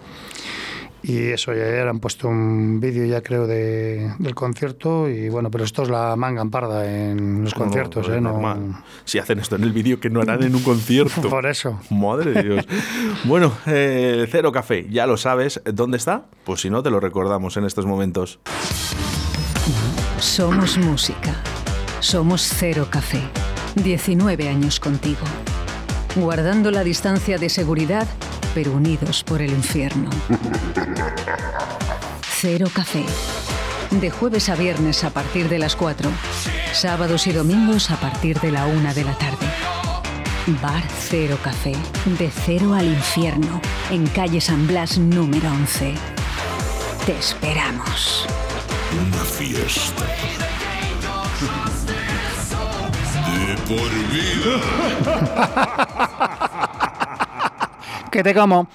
Y 1.03 1.29
eso, 1.29 1.55
ya 1.55 1.89
han 1.89 2.01
puesto 2.01 2.27
un 2.29 2.81
vídeo 2.81 3.05
ya 3.07 3.23
creo 3.23 3.47
de, 3.47 4.13
del 4.19 4.35
concierto 4.35 5.09
y 5.09 5.29
bueno, 5.29 5.49
pero 5.51 5.63
esto 5.65 5.83
es 5.85 5.91
la 5.91 6.17
manga 6.17 6.43
en 6.43 6.51
parda 6.51 6.85
en 6.87 7.45
los 7.45 7.55
No, 7.55 7.59
no, 7.61 7.65
conciertos, 7.67 8.09
es 8.09 8.15
¿eh? 8.15 8.21
No- 8.21 8.33
normal. 8.33 8.83
Si 9.05 9.19
hacen 9.19 9.39
esto 9.39 9.55
en 9.57 9.63
el 9.63 9.73
vídeo, 9.73 10.01
que 10.01 10.11
no 10.11 10.21
harán 10.21 10.43
en 10.43 10.55
un 10.57 10.63
concierto. 10.63 11.23
Por 11.31 11.47
eso. 11.47 11.79
Madre 11.91 12.33
de 12.33 12.43
Dios. 12.43 12.67
Bueno, 13.25 13.53
eh, 13.67 14.27
Cero 14.31 14.51
Café, 14.53 14.87
ya 14.91 15.07
lo 15.07 15.17
sabes. 15.17 15.61
¿Dónde 15.65 15.97
está? 15.99 16.27
Pues 16.45 16.61
si 16.63 16.71
no, 16.71 16.83
te 16.83 16.91
lo 16.91 17.01
recordamos 17.01 17.57
en 17.57 17.65
estos 17.65 17.87
momentos. 17.87 18.39
Somos 20.21 20.79
música. 20.79 21.35
Somos 22.01 22.43
Cero 22.43 22.87
Café. 22.91 23.21
19 23.77 24.49
años 24.49 24.81
contigo. 24.81 25.21
Guardando 26.17 26.71
la 26.71 26.83
distancia 26.85 27.39
de 27.39 27.49
seguridad, 27.49 28.07
pero 28.59 28.73
unidos 28.73 29.23
por 29.23 29.41
el 29.41 29.53
infierno. 29.53 30.11
Cero 32.41 32.67
Café. 32.75 33.05
De 33.93 34.11
jueves 34.11 34.49
a 34.49 34.57
viernes 34.57 35.05
a 35.05 35.11
partir 35.11 35.49
de 35.49 35.61
las 35.61 35.77
4. 35.77 36.11
Sábados 36.73 37.29
y 37.29 37.33
domingos 37.33 37.93
a 37.93 38.01
partir 38.01 38.41
de 38.41 38.51
la 38.51 38.67
1 38.67 38.95
de 38.95 39.05
la 39.05 39.17
tarde. 39.17 39.47
Bar 40.61 40.83
Cero 41.09 41.39
Café. 41.41 41.77
De 42.19 42.33
cero 42.33 42.75
al 42.75 42.87
infierno. 42.87 43.61
En 43.93 44.09
calle 44.09 44.41
San 44.41 44.67
Blas 44.67 44.99
número 44.99 45.49
11. 45.53 45.95
Te 47.07 47.17
esperamos. 47.17 48.27
Una 49.07 49.23
fiesta. 49.23 50.05
De 53.47 53.57
por 53.69 53.89
vida. 54.11 56.08
Que 58.19 58.25
te 58.25 58.35
como. 58.35 58.69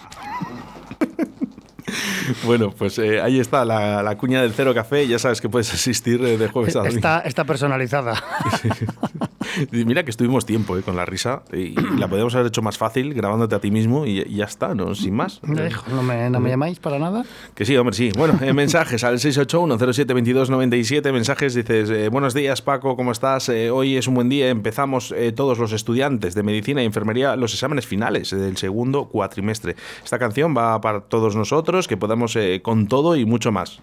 Bueno, 2.45 2.71
pues 2.71 2.97
eh, 2.97 3.19
ahí 3.21 3.41
está 3.41 3.65
la, 3.65 4.01
la 4.01 4.17
cuña 4.17 4.41
del 4.41 4.53
Cero 4.53 4.73
Café. 4.73 5.05
Ya 5.05 5.19
sabes 5.19 5.41
que 5.41 5.49
puedes 5.49 5.73
asistir 5.73 6.23
eh, 6.23 6.37
de 6.37 6.47
jueves 6.47 6.77
a 6.77 6.79
domingo. 6.79 6.95
Está, 6.95 7.19
está 7.19 7.43
personalizada. 7.43 8.23
Y 8.63 8.67
mira 9.71 10.03
que 10.03 10.11
estuvimos 10.11 10.45
tiempo 10.45 10.77
eh, 10.77 10.81
con 10.81 10.95
la 10.95 11.05
risa 11.05 11.43
y, 11.51 11.79
y 11.79 11.97
la 11.97 12.07
podíamos 12.09 12.33
haber 12.35 12.47
hecho 12.47 12.61
más 12.61 12.77
fácil 12.77 13.13
grabándote 13.13 13.55
a 13.55 13.59
ti 13.59 13.71
mismo 13.71 14.05
y, 14.05 14.21
y 14.21 14.35
ya 14.35 14.45
está, 14.45 14.75
¿no? 14.75 14.95
Sin 14.95 15.13
más. 15.15 15.41
¿No 15.43 16.03
me, 16.03 16.29
no 16.29 16.39
me 16.39 16.49
llamáis 16.49 16.79
para 16.79 16.99
nada? 16.99 17.25
Que 17.55 17.65
sí, 17.65 17.75
hombre, 17.77 17.95
sí. 17.95 18.11
Bueno, 18.17 18.39
eh, 18.41 18.53
mensajes 18.53 19.03
al 19.03 19.19
681-07-2297. 19.19 21.11
Mensajes, 21.11 21.53
dices, 21.53 21.89
eh, 21.89 22.09
buenos 22.09 22.33
días 22.33 22.61
Paco, 22.61 22.95
¿cómo 22.95 23.11
estás? 23.11 23.49
Hoy 23.49 23.97
es 23.97 24.07
un 24.07 24.15
buen 24.15 24.29
día. 24.29 24.49
Empezamos 24.49 25.13
todos 25.35 25.59
los 25.59 25.71
estudiantes 25.73 26.35
de 26.35 26.43
medicina 26.43 26.81
e 26.81 26.85
enfermería 26.85 27.35
los 27.35 27.53
exámenes 27.53 27.85
finales 27.85 28.31
del 28.31 28.57
segundo 28.57 29.05
cuatrimestre. 29.05 29.75
Esta 30.03 30.19
canción 30.19 30.55
va 30.55 30.79
para 30.81 31.01
todos 31.01 31.35
nosotros, 31.35 31.87
que 31.87 31.97
podamos 31.97 32.37
con 32.61 32.87
todo 32.87 33.15
y 33.15 33.25
mucho 33.25 33.51
más. 33.51 33.81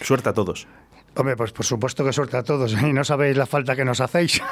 Suerte 0.00 0.28
a 0.28 0.32
todos. 0.32 0.66
Hombre, 1.16 1.36
pues 1.36 1.52
por 1.52 1.66
supuesto 1.66 2.04
que 2.04 2.12
suerte 2.12 2.36
a 2.36 2.42
todos. 2.42 2.74
Y 2.82 2.92
no 2.92 3.04
sabéis 3.04 3.36
la 3.36 3.46
falta 3.46 3.74
que 3.76 3.84
nos 3.84 4.00
hacéis. 4.00 4.40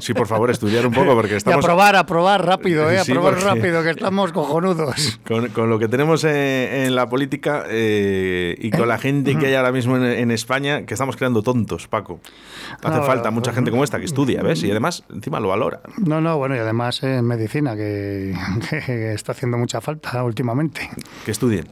Sí, 0.00 0.14
por 0.14 0.28
favor, 0.28 0.50
estudiar 0.50 0.86
un 0.86 0.92
poco 0.94 1.14
porque 1.14 1.32
Y 1.32 1.34
a 1.34 1.38
estamos... 1.38 1.64
probar, 1.64 1.96
a 1.96 2.06
probar 2.06 2.46
rápido, 2.46 2.88
¿eh? 2.90 3.00
A 3.00 3.04
Sí, 3.04 3.10
probar 3.12 3.34
porque- 3.34 3.44
rápido, 3.48 3.82
que 3.82 3.90
estamos 3.90 4.32
cojonudos. 4.32 5.18
Con, 5.26 5.48
con 5.48 5.68
lo 5.68 5.80
que 5.80 5.88
tenemos 5.88 6.22
en 6.22 6.94
la 6.94 7.08
política 7.08 7.64
eh, 7.68 8.54
y 8.58 8.70
con 8.70 8.86
la 8.86 8.98
gente 8.98 9.36
que 9.36 9.48
hay 9.48 9.54
ahora 9.54 9.72
mismo 9.72 9.96
en, 9.96 10.04
en 10.04 10.30
España, 10.30 10.86
que 10.86 10.94
estamos 10.94 11.16
creando 11.16 11.42
tontos, 11.42 11.88
Paco. 11.88 12.20
Hace 12.82 12.98
No, 12.98 13.02
falta 13.04 13.32
mucha 13.32 13.52
gente 13.52 13.72
como 13.72 13.82
esta 13.82 13.98
que 13.98 14.04
estudia, 14.04 14.42
¿ves? 14.42 14.62
Y 14.62 14.70
además, 14.70 15.02
encima 15.12 15.40
lo 15.40 15.48
valora. 15.48 15.80
No, 15.98 16.20
no, 16.20 16.38
bueno, 16.38 16.54
y 16.54 16.58
además 16.60 17.02
en 17.02 17.24
medicina, 17.26 17.74
que, 17.76 18.32
que 18.86 19.12
está 19.12 19.32
haciendo 19.32 19.58
mucha 19.58 19.80
falta 19.80 20.22
últimamente. 20.22 20.88
Que 21.24 21.32
estudien. 21.32 21.66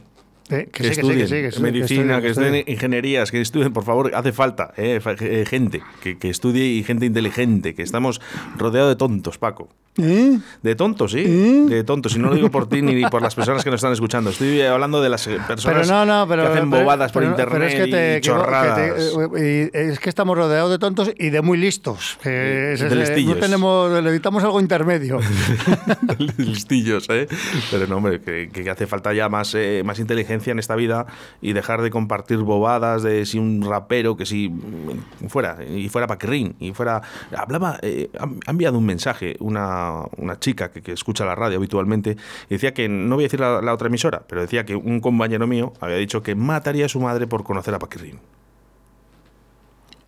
Eh, 0.49 0.67
que, 0.71 0.83
Que, 0.83 0.83
sí, 0.83 0.89
que 0.89 0.93
sí, 0.93 0.99
estudien 1.01 1.19
que 1.19 1.51
sí, 1.51 1.57
que 1.57 1.63
medicina, 1.63 2.21
que 2.21 2.29
estudien, 2.29 2.55
estudien. 2.55 2.75
ingenierías, 2.75 3.31
que 3.31 3.41
estudien, 3.41 3.71
por 3.71 3.83
favor, 3.83 4.11
hace 4.15 4.31
falta 4.31 4.73
eh, 4.77 4.99
eh, 5.21 5.45
gente 5.47 5.81
que, 6.01 6.17
que 6.17 6.29
estudie 6.29 6.65
y 6.65 6.83
gente 6.83 7.05
inteligente, 7.05 7.75
que 7.75 7.83
estamos 7.83 8.19
rodeados 8.57 8.91
de 8.91 8.95
tontos, 8.95 9.37
Paco. 9.37 9.69
¿Eh? 10.01 10.39
De 10.63 10.75
tontos, 10.75 11.11
sí, 11.11 11.23
de 11.23 11.83
tontos. 11.83 12.15
Y 12.15 12.19
no 12.19 12.29
lo 12.29 12.35
digo 12.35 12.49
por 12.51 12.67
ti 12.67 12.81
ni 12.81 13.05
por 13.07 13.21
las 13.21 13.35
personas 13.35 13.63
que 13.63 13.69
nos 13.69 13.79
están 13.79 13.93
escuchando. 13.93 14.29
Estoy 14.29 14.61
hablando 14.61 15.01
de 15.01 15.09
las 15.09 15.25
eh, 15.27 15.37
personas 15.47 15.89
no, 15.89 16.05
no, 16.05 16.27
pero. 16.27 16.43
que 16.43 16.47
hacen 16.49 16.69
pero- 16.69 16.83
bobadas 16.83 17.11
por 17.11 17.21
pero- 17.23 17.31
internet 17.31 17.53
pero 17.53 17.65
es 17.65 17.75
que 17.75 17.91
te 17.91 18.13
y 18.13 18.17
equivo- 18.17 18.19
que 18.19 18.21
chorradas. 18.21 18.77
te- 18.77 19.65
eh, 19.65 19.71
y 19.73 19.77
es 19.91 19.99
que 19.99 20.09
estamos 20.09 20.37
rodeados 20.37 20.71
de 20.71 20.79
tontos 20.79 21.11
y 21.17 21.29
de 21.29 21.41
muy 21.41 21.57
listos. 21.57 22.17
que 22.23 22.73
es- 22.73 22.79
de 22.79 22.87
es- 22.87 22.93
listillos. 22.95 23.35
no 23.35 23.41
tenemos, 23.41 23.91
necesitamos 24.03 24.43
algo 24.43 24.59
intermedio. 24.61 25.19
listillos, 26.37 27.05
¿eh? 27.09 27.27
Pero 27.71 27.87
no, 27.87 27.97
hombre, 27.97 28.21
que, 28.21 28.49
que 28.49 28.69
hace 28.69 28.87
falta 28.87 29.13
ya 29.13 29.29
más, 29.29 29.53
eh, 29.55 29.81
más 29.85 29.99
inteligencia 29.99 30.51
en 30.51 30.59
esta 30.59 30.75
vida 30.75 31.05
y 31.41 31.53
dejar 31.53 31.81
de 31.81 31.89
compartir 31.89 32.37
bobadas 32.39 33.03
de 33.03 33.25
si 33.25 33.37
un 33.39 33.61
rapero, 33.67 34.15
que 34.17 34.25
si 34.25 34.49
mm, 34.49 35.27
fuera, 35.29 35.57
y 35.63 35.89
fuera 35.89 36.07
Paquirrín, 36.07 36.55
y 36.59 36.71
fuera... 36.73 37.01
Hablaba, 37.35 37.77
eh, 37.81 38.09
ha 38.19 38.29
ha 38.45 38.51
enviado 38.51 38.77
un 38.77 38.85
mensaje 38.85 39.35
una, 39.39 39.88
una 40.17 40.39
chica 40.39 40.71
que, 40.71 40.81
que 40.81 40.91
escucha 40.93 41.25
la 41.25 41.35
radio 41.35 41.57
habitualmente 41.57 42.17
y 42.49 42.53
decía 42.55 42.73
que, 42.73 42.87
no 42.89 43.15
voy 43.15 43.23
a 43.23 43.27
decir 43.27 43.39
la, 43.39 43.61
la 43.61 43.73
otra 43.73 43.87
emisora, 43.87 44.23
pero 44.27 44.41
decía 44.41 44.65
que 44.65 44.75
un 44.75 44.99
compañero 44.99 45.47
mío 45.47 45.73
había 45.79 45.97
dicho 45.97 46.21
que 46.23 46.35
mataría 46.35 46.85
a 46.85 46.89
su 46.89 46.99
madre 46.99 47.27
por 47.27 47.43
conocer 47.43 47.73
a 47.73 47.79
Paquirrín. 47.79 48.19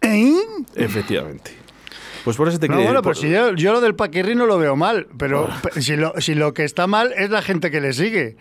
¿Eh? 0.02 0.34
Efectivamente. 0.76 1.52
Pues 2.24 2.38
por 2.38 2.48
eso 2.48 2.60
te 2.60 2.68
No, 2.68 2.76
bueno, 2.76 3.02
por- 3.02 3.14
pero 3.14 3.16
si 3.16 3.30
yo, 3.32 3.54
yo 3.56 3.74
lo 3.74 3.82
del 3.82 3.96
paquirri 3.96 4.36
no 4.36 4.46
lo 4.46 4.60
veo 4.60 4.76
mal, 4.76 5.08
pero 5.18 5.50
pe- 5.64 5.82
si, 5.82 5.96
lo, 5.96 6.14
si 6.22 6.36
lo 6.36 6.54
que 6.54 6.64
está 6.64 6.86
mal 6.86 7.12
es 7.18 7.30
la 7.32 7.42
gente 7.42 7.72
que 7.72 7.82
le 7.82 7.94
sigue. 7.94 8.38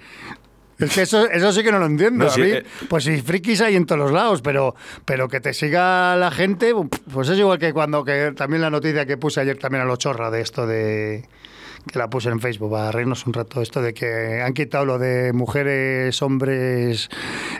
Es 0.80 0.94
que 0.94 1.02
eso, 1.02 1.28
eso 1.28 1.52
sí 1.52 1.62
que 1.62 1.72
no 1.72 1.78
lo 1.78 1.86
entiendo. 1.86 2.24
No, 2.24 2.30
a 2.30 2.34
sí, 2.34 2.40
mí, 2.40 2.48
eh. 2.50 2.64
pues 2.88 3.04
si 3.04 3.20
frikis 3.20 3.60
hay 3.60 3.76
en 3.76 3.86
todos 3.86 4.00
los 4.00 4.12
lados, 4.12 4.42
pero, 4.42 4.74
pero 5.04 5.28
que 5.28 5.40
te 5.40 5.52
siga 5.52 6.16
la 6.16 6.30
gente, 6.30 6.72
pues 7.12 7.28
es 7.28 7.38
igual 7.38 7.58
que 7.58 7.72
cuando 7.72 8.04
que 8.04 8.32
también 8.36 8.62
la 8.62 8.70
noticia 8.70 9.06
que 9.06 9.16
puse 9.16 9.40
ayer 9.40 9.58
también 9.58 9.82
a 9.82 9.86
lo 9.86 9.96
chorra 9.96 10.30
de 10.30 10.40
esto 10.40 10.66
de 10.66 11.24
que 11.90 11.98
la 11.98 12.10
puse 12.10 12.28
en 12.28 12.40
Facebook 12.40 12.70
para 12.70 12.92
reírnos 12.92 13.26
un 13.26 13.32
rato 13.32 13.62
esto 13.62 13.80
de 13.80 13.94
que 13.94 14.42
han 14.42 14.52
quitado 14.52 14.84
lo 14.84 14.98
de 14.98 15.32
mujeres, 15.32 16.20
hombres 16.22 17.08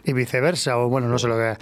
y 0.05 0.13
viceversa 0.13 0.79
o 0.79 0.89
bueno, 0.89 1.09
no 1.09 1.19
sé 1.19 1.29
lo 1.29 1.37
que 1.37 1.57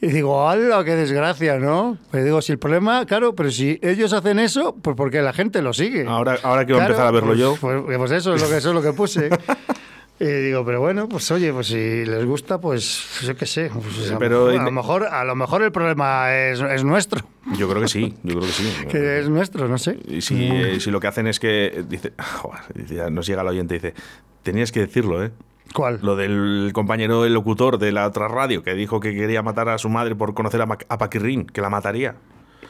y 0.00 0.08
digo, 0.08 0.48
¡hala, 0.48 0.84
qué 0.84 0.96
desgracia, 0.96 1.58
¿no? 1.58 1.98
Pues 2.10 2.24
digo, 2.24 2.42
si 2.42 2.52
el 2.52 2.58
problema, 2.58 3.06
claro, 3.06 3.34
pero 3.34 3.50
si 3.50 3.78
ellos 3.82 4.12
hacen 4.12 4.38
eso, 4.38 4.74
pues 4.82 4.96
porque 4.96 5.22
la 5.22 5.32
gente 5.32 5.62
lo 5.62 5.72
sigue. 5.72 6.06
Ahora, 6.06 6.38
ahora 6.42 6.66
que 6.66 6.72
voy 6.72 6.82
a 6.82 6.86
empezar 6.86 7.06
a 7.06 7.10
verlo 7.10 7.28
pues, 7.28 7.38
yo... 7.38 7.56
Pues, 7.60 7.96
pues 7.96 8.10
eso 8.10 8.34
es 8.34 8.42
lo 8.42 8.48
que 8.48 8.56
eso 8.56 8.68
es 8.70 8.74
lo 8.74 8.82
que 8.82 8.92
puse. 8.92 9.30
Y 10.22 10.26
digo, 10.26 10.66
pero 10.66 10.80
bueno, 10.80 11.08
pues 11.08 11.30
oye, 11.30 11.50
pues 11.50 11.68
si 11.68 12.04
les 12.04 12.26
gusta, 12.26 12.60
pues 12.60 13.20
yo 13.22 13.34
qué 13.36 13.46
sé. 13.46 13.70
pues, 13.72 14.14
Pero- 14.18 14.48
a 14.50 14.62
lo 14.62 14.70
mejor, 14.70 15.04
a 15.06 15.24
lo 15.24 15.34
mejor 15.34 15.62
el 15.62 15.72
problema 15.72 16.30
es, 16.36 16.60
es 16.60 16.84
nuestro, 16.84 17.24
Yo 17.56 17.66
creo 17.70 17.80
que 17.80 17.88
sí, 17.88 18.14
yo 18.22 18.34
creo 18.34 18.46
que 18.46 18.52
sí. 18.52 18.70
que 18.90 19.20
es 19.20 19.30
nuestro, 19.30 19.66
no 19.66 19.78
sé. 19.78 19.98
Y 20.06 20.20
si, 20.20 20.46
eh, 20.52 20.78
si 20.78 20.90
lo 20.90 21.00
que 21.00 21.06
hacen 21.06 21.26
es 21.26 21.40
que, 21.40 21.66
eh, 21.68 21.84
dice, 21.88 22.12
joder, 22.42 22.60
dice, 22.74 22.96
ya 22.96 23.08
nos 23.08 23.26
llega 23.26 23.40
el 23.40 23.48
oyente 23.48 23.76
y 23.76 23.78
dice, 23.78 23.94
tenías 24.42 24.72
que 24.72 24.80
decirlo, 24.80 25.24
¿eh? 25.24 25.30
¿Cuál? 25.72 26.00
Lo 26.02 26.16
del 26.16 26.70
compañero 26.74 27.24
el 27.24 27.32
locutor 27.32 27.78
de 27.78 27.90
la 27.92 28.06
otra 28.06 28.28
radio 28.28 28.62
que 28.62 28.74
dijo 28.74 29.00
que 29.00 29.14
quería 29.14 29.40
matar 29.42 29.68
a 29.70 29.78
su 29.78 29.88
madre 29.88 30.16
por 30.16 30.34
conocer 30.34 30.60
a, 30.60 30.64
a 30.88 30.98
Paquirrín, 30.98 31.46
que 31.46 31.60
la 31.62 31.70
mataría. 31.70 32.16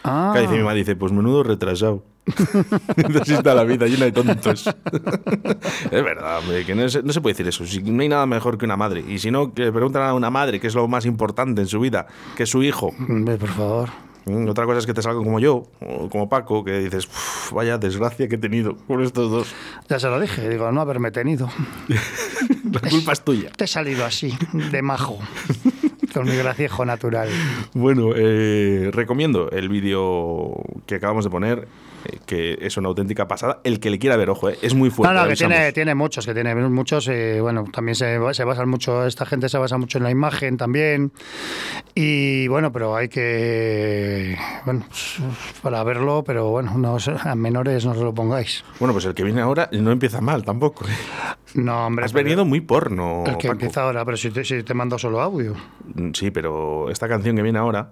Ah, 0.05 0.33
Que 0.35 0.43
dice 0.43 0.55
mi 0.57 0.63
madre, 0.63 0.79
dice, 0.79 0.97
pues 0.97 1.13
menudo 1.13 1.43
retrasado. 1.43 2.03
Así 3.21 3.35
está 3.35 3.55
la 3.55 3.65
vida 3.65 3.87
llena 3.87 4.05
de 4.07 4.13
tontos. 4.13 4.67
es 5.91 5.91
verdad, 6.05 6.39
hombre, 6.39 6.65
que 6.65 6.75
no 6.75 6.89
se, 6.89 7.03
no 7.03 7.13
se 7.13 7.21
puede 7.21 7.33
decir 7.35 7.49
eso. 7.49 7.67
Si 7.67 7.83
no 7.83 8.03
hay 8.03 8.09
nada 8.09 8.27
mejor 8.27 8.57
que 8.59 8.65
una 8.67 8.77
madre. 8.77 9.05
Y 9.07 9.19
si 9.19 9.31
no, 9.31 9.53
que 9.53 9.65
le 9.65 9.73
preguntan 9.73 10.03
a 10.03 10.15
una 10.15 10.31
madre 10.31 10.61
qué 10.61 10.69
es 10.69 10.75
lo 10.75 10.87
más 10.89 11.07
importante 11.07 11.61
en 11.63 11.67
su 11.67 11.81
vida, 11.81 12.07
que 12.37 12.45
es 12.45 12.49
su 12.49 12.63
hijo. 12.63 12.93
hombre, 13.09 13.37
por 13.37 13.49
favor. 13.51 13.89
Mm, 14.27 14.49
Otra 14.49 14.67
cosa 14.67 14.79
es 14.79 14.87
que 14.87 14.93
te 14.95 15.03
salgan 15.03 15.25
como 15.25 15.41
yo, 15.41 15.65
o 15.81 16.09
como 16.11 16.29
Paco, 16.29 16.63
que 16.63 16.79
dices, 16.79 17.07
"Uf, 17.07 17.53
vaya 17.53 17.79
desgracia 17.79 18.29
que 18.29 18.35
he 18.35 18.39
tenido 18.39 18.77
con 18.87 19.03
estos 19.03 19.31
dos. 19.31 19.55
Ya 19.89 19.99
se 19.99 20.09
lo 20.09 20.21
dije, 20.21 20.49
digo, 20.49 20.71
no 20.73 20.81
haberme 20.83 21.11
tenido. 21.11 21.49
La 22.71 22.81
culpa 22.89 23.13
es 23.13 23.23
tuya. 23.25 23.51
Te 23.57 23.65
he 23.65 23.67
salido 23.67 24.05
así, 24.05 24.33
de 24.71 24.83
majo, 24.83 25.19
con 26.15 26.27
mi 26.27 26.37
graciejo 26.37 26.85
natural. 26.85 27.29
Bueno, 27.75 28.13
eh, 28.17 28.91
recomiendo 28.93 29.51
el 29.51 29.69
vídeo 29.69 30.63
que 30.87 30.97
acabamos 30.97 31.25
de 31.25 31.31
poner, 31.31 31.69
que 32.27 32.59
es 32.61 32.77
una 32.77 32.89
auténtica 32.89 33.29
pasada. 33.29 33.61
El 33.65 33.81
que 33.81 33.91
le 33.91 33.99
quiera 33.99 34.17
ver, 34.17 34.31
ojo, 34.31 34.49
eh, 34.51 34.59
es 34.63 34.75
muy 34.75 34.91
fuerte. 34.91 35.15
No, 35.15 35.23
no, 35.23 35.29
que 35.29 35.37
tiene, 35.37 35.73
tiene 35.73 35.95
muchos, 35.95 36.27
que 36.27 36.35
tiene 36.35 36.55
muchos. 36.55 37.09
eh, 37.09 37.41
bueno, 37.41 37.65
también 37.73 37.95
se, 37.95 38.19
se 38.35 38.45
basan 38.45 38.69
mucho, 38.69 39.07
esta 39.07 39.27
gente 39.27 39.49
se 39.49 39.59
basa 39.59 39.79
mucho 39.79 39.99
en 39.99 40.05
la 40.05 40.11
imagen 40.11 40.57
también. 40.57 41.13
Y 41.95 42.49
bueno, 42.49 42.73
pero 42.73 42.97
hay 42.97 43.09
que, 43.09 44.37
bueno, 44.65 44.85
pues, 44.89 45.21
para 45.63 45.83
verlo, 45.85 46.25
pero 46.25 46.51
bueno, 46.51 46.73
no, 46.77 46.97
a 47.25 47.35
menores 47.35 47.85
no 47.85 47.95
se 47.95 48.01
lo 48.01 48.15
pongáis. 48.15 48.65
Bueno, 48.79 48.93
pues 48.93 49.05
el 49.05 49.15
que 49.15 49.23
viene 49.25 49.41
ahora 49.41 49.69
no 49.73 49.91
empieza 49.93 50.21
mal 50.21 50.45
tampoco. 50.45 50.85
¿eh? 50.87 50.93
No, 51.55 51.87
hombre. 51.87 52.05
Has 52.05 52.13
venido 52.13 52.45
muy 52.45 52.61
porno. 52.61 53.25
El 53.27 53.37
que 53.37 53.49
Paco. 53.49 53.53
empieza 53.53 53.83
ahora, 53.83 54.05
pero 54.05 54.17
si 54.17 54.31
te, 54.31 54.45
si 54.45 54.63
te 54.63 54.75
mando 54.75 54.99
solo 54.99 55.21
audio. 55.21 55.55
Sí, 56.15 56.31
pero 56.31 56.91
esta 56.91 57.09
canción 57.09 57.37
que 57.37 57.43
viene 57.43 57.59
ahora. 57.59 57.91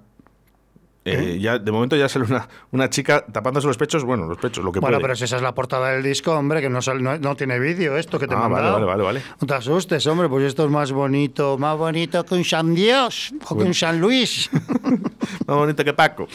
Eh, 1.13 1.39
ya, 1.41 1.59
de 1.59 1.73
momento 1.73 1.97
ya 1.97 2.09
sale 2.09 2.25
una, 2.27 2.49
una 2.73 2.89
chica 2.91 3.25
tapándose 3.33 3.67
los 3.67 3.77
pechos, 3.77 4.05
bueno, 4.05 4.27
los 4.27 4.39
pechos, 4.39 4.65
lo 4.65 4.73
que 4.73 4.81
Bueno, 4.81 4.97
puede. 4.97 5.03
pero 5.03 5.17
si 5.17 5.25
esa 5.25 5.37
es 5.37 5.43
la 5.43 5.55
portada 5.55 5.91
del 5.91 6.03
disco, 6.03 6.33
hombre, 6.33 6.61
que 6.61 6.69
no, 6.71 6.81
sal- 6.83 7.03
no, 7.03 7.19
no 7.19 7.35
tiene 7.37 7.59
vídeo 7.59 7.97
esto 7.97 8.19
que 8.19 8.27
te 8.27 8.35
he 8.35 8.37
Ah, 8.37 8.49
vale, 8.49 8.71
vale, 8.71 8.85
vale, 8.87 9.03
vale. 9.03 9.23
No 9.41 9.47
te 9.47 9.55
asustes, 9.55 10.07
hombre, 10.07 10.29
pues 10.29 10.45
esto 10.45 10.65
es 10.65 10.71
más 10.71 10.93
bonito, 10.93 11.59
más 11.59 11.77
bonito 11.77 12.25
que 12.25 12.35
un 12.35 12.45
San 12.45 12.75
Dios 12.75 13.33
o 13.49 13.57
que 13.57 13.65
un 13.65 13.75
San 13.75 14.01
Luis. 14.01 14.51
Más 15.47 15.57
bonito 15.57 15.85
que 15.85 15.93
Paco. 15.95 16.27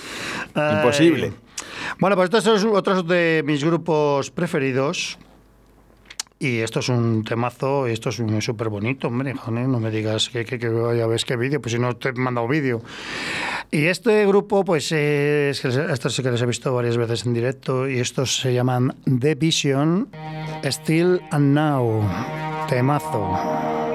Imposible. 0.55 1.33
Bueno, 1.99 2.15
pues 2.15 2.29
estos 2.33 2.61
son 2.61 2.75
otros 2.75 3.07
de 3.07 3.43
mis 3.45 3.63
grupos 3.63 4.29
preferidos. 4.31 5.17
Y 6.43 6.59
esto 6.59 6.81
es 6.81 6.89
un 6.89 7.23
temazo, 7.23 7.87
esto 7.87 8.09
es 8.09 8.21
súper 8.43 8.67
bonito, 8.67 9.07
hombre, 9.07 9.33
joder, 9.33 9.65
no 9.65 9.79
me 9.79 9.89
digas 9.89 10.27
que, 10.27 10.43
que, 10.43 10.59
que 10.59 10.67
ya 10.97 11.07
ves 11.07 11.23
qué 11.23 11.37
vídeo, 11.37 11.61
pues 11.61 11.71
si 11.71 11.79
no 11.79 11.95
te 11.95 12.09
he 12.09 12.11
mandado 12.11 12.49
vídeo. 12.49 12.81
Y 13.71 13.85
este 13.85 14.25
grupo, 14.27 14.65
pues 14.65 14.91
es 14.91 15.61
que 15.61 15.69
estos 15.69 16.13
sí 16.13 16.21
que 16.21 16.31
les 16.31 16.41
he 16.41 16.45
visto 16.45 16.73
varias 16.73 16.97
veces 16.97 17.25
en 17.25 17.33
directo, 17.33 17.87
y 17.87 17.99
estos 17.99 18.41
se 18.41 18.53
llaman 18.53 18.93
The 19.05 19.35
Vision, 19.35 20.09
Still 20.65 21.21
and 21.31 21.55
Now, 21.55 22.05
temazo. 22.67 23.92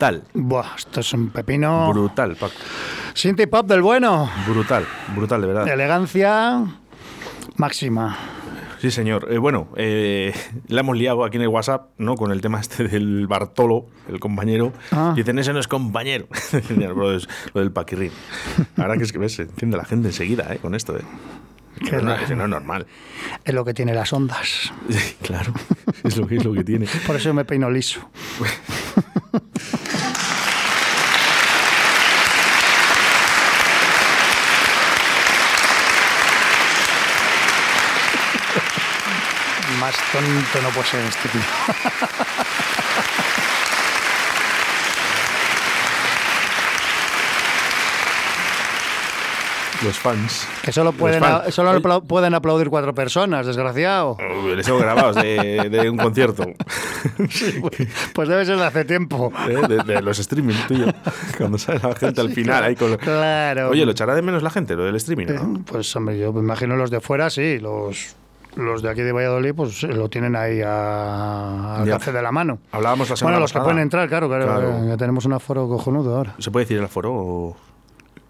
Brutal. 0.00 0.24
Buah, 0.32 0.76
esto 0.78 1.00
es 1.00 1.12
un 1.12 1.28
pepino. 1.28 1.90
Brutal, 1.92 2.34
Paco. 2.34 2.54
Synth 3.12 3.46
pop 3.50 3.66
del 3.66 3.82
bueno. 3.82 4.30
Brutal, 4.48 4.86
brutal, 5.14 5.42
de 5.42 5.46
verdad. 5.46 5.68
Elegancia 5.68 6.64
máxima. 7.56 8.16
Sí, 8.78 8.90
señor. 8.90 9.30
Eh, 9.30 9.36
bueno, 9.36 9.68
eh, 9.76 10.32
la 10.68 10.80
hemos 10.80 10.96
liado 10.96 11.22
aquí 11.22 11.36
en 11.36 11.42
el 11.42 11.48
WhatsApp, 11.48 11.90
¿no? 11.98 12.14
Con 12.14 12.32
el 12.32 12.40
tema 12.40 12.60
este 12.60 12.88
del 12.88 13.26
Bartolo, 13.26 13.88
el 14.08 14.18
compañero. 14.20 14.72
Ah. 14.90 15.12
Dicen, 15.14 15.38
ese 15.38 15.52
no 15.52 15.60
es 15.60 15.68
compañero. 15.68 16.28
Bro, 16.94 17.16
es 17.16 17.28
lo 17.52 17.60
del 17.60 17.70
paquirrín. 17.70 18.12
Ahora 18.78 18.96
que 18.96 19.02
es 19.02 19.12
que 19.12 19.18
ves, 19.18 19.34
se 19.34 19.42
enciende 19.42 19.76
la 19.76 19.84
gente 19.84 20.08
enseguida, 20.08 20.46
¿eh? 20.50 20.60
Con 20.62 20.74
esto, 20.74 20.96
¿eh? 20.96 21.02
No, 21.92 22.00
no 22.00 22.14
es 22.14 22.30
normal. 22.30 22.86
Es 23.44 23.52
lo 23.52 23.66
que 23.66 23.74
tiene 23.74 23.92
las 23.92 24.14
ondas. 24.14 24.72
Sí, 24.88 25.16
claro. 25.20 25.52
Es 26.02 26.16
lo 26.16 26.26
que, 26.26 26.36
es 26.36 26.44
lo 26.44 26.54
que 26.54 26.64
tiene. 26.64 26.86
Por 27.06 27.16
eso 27.16 27.34
me 27.34 27.44
peino 27.44 27.70
liso. 27.70 28.00
Más 39.80 39.94
tonto 40.12 40.62
no 40.62 40.68
puede 40.70 40.88
ser 40.88 41.00
este 41.04 41.28
tío. 41.28 41.40
Los 49.82 49.98
fans. 49.98 50.46
Que 50.62 50.72
solo 50.72 50.92
pueden, 50.92 51.20
fans. 51.20 51.54
solo 51.54 51.70
apla- 51.72 52.02
pueden 52.02 52.34
aplaudir 52.34 52.68
cuatro 52.68 52.94
personas, 52.94 53.46
desgraciado. 53.46 54.18
Oh, 54.20 54.48
Les 54.54 54.68
hemos 54.68 54.82
grabados 54.82 55.16
de, 55.16 55.68
de 55.70 55.88
un 55.88 55.96
concierto. 55.96 56.44
Pues 58.14 58.28
debe 58.28 58.44
ser 58.44 58.56
de 58.58 58.64
hace 58.64 58.84
tiempo. 58.84 59.32
¿eh? 59.48 59.56
De, 59.68 59.78
de 59.82 60.02
los 60.02 60.18
streaming, 60.18 60.54
tío. 60.68 60.86
Cuando 61.38 61.58
sale 61.58 61.80
la 61.82 61.94
gente 61.94 62.20
al 62.20 62.28
Sí, 62.28 62.34
final 62.34 62.58
claro. 62.58 62.66
ahí 62.66 62.76
con... 62.76 62.96
Claro. 62.96 63.70
Oye, 63.70 63.84
lo 63.84 63.92
echará 63.92 64.14
de 64.14 64.22
menos 64.22 64.42
la 64.42 64.50
gente, 64.50 64.74
lo 64.76 64.84
del 64.84 64.96
streaming, 64.96 65.26
¿no? 65.26 65.34
Eh, 65.58 65.62
Pues 65.66 65.94
hombre, 65.96 66.18
yo 66.18 66.32
me 66.32 66.40
imagino 66.40 66.76
los 66.76 66.90
de 66.90 67.00
fuera, 67.00 67.30
sí, 67.30 67.58
los, 67.58 68.14
los 68.56 68.82
de 68.82 68.90
aquí 68.90 69.02
de 69.02 69.12
Valladolid, 69.12 69.54
pues 69.54 69.82
eh, 69.84 69.88
lo 69.88 70.08
tienen 70.08 70.36
ahí 70.36 70.60
a- 70.62 71.76
al 71.76 71.82
alcance 71.82 72.12
de 72.12 72.22
la 72.22 72.32
mano. 72.32 72.58
Hablábamos 72.72 73.08
la 73.10 73.16
semana 73.16 73.34
Bueno, 73.36 73.40
los 73.44 73.52
que 73.52 73.58
pasada. 73.58 73.72
pueden 73.72 73.82
entrar, 73.82 74.08
claro, 74.08 74.28
claro, 74.28 74.44
Claro. 74.46 74.84
eh, 74.84 74.88
ya 74.88 74.96
tenemos 74.96 75.24
un 75.24 75.32
aforo 75.34 75.68
cojonudo 75.68 76.16
ahora. 76.16 76.34
¿Se 76.38 76.50
puede 76.50 76.64
decir 76.64 76.78
el 76.78 76.84
aforo? 76.84 77.12
o- 77.14 77.56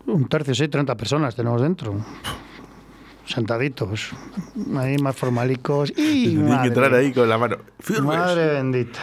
Un 0.06 0.28
tercio, 0.28 0.54
sí, 0.54 0.66
30 0.68 0.96
personas 0.96 1.34
tenemos 1.36 1.60
dentro. 1.62 1.94
Sentaditos, 3.30 4.10
ahí 4.76 4.98
más 4.98 5.16
formalicos. 5.16 5.90
Y 5.90 5.94
Tienen 6.30 6.46
que 6.46 6.52
madre, 6.52 6.68
entrar 6.68 6.94
ahí 6.94 7.12
con 7.12 7.28
la 7.28 7.38
mano. 7.38 7.56
Firmes. 7.78 8.04
madre 8.04 8.46
bendita. 8.54 9.00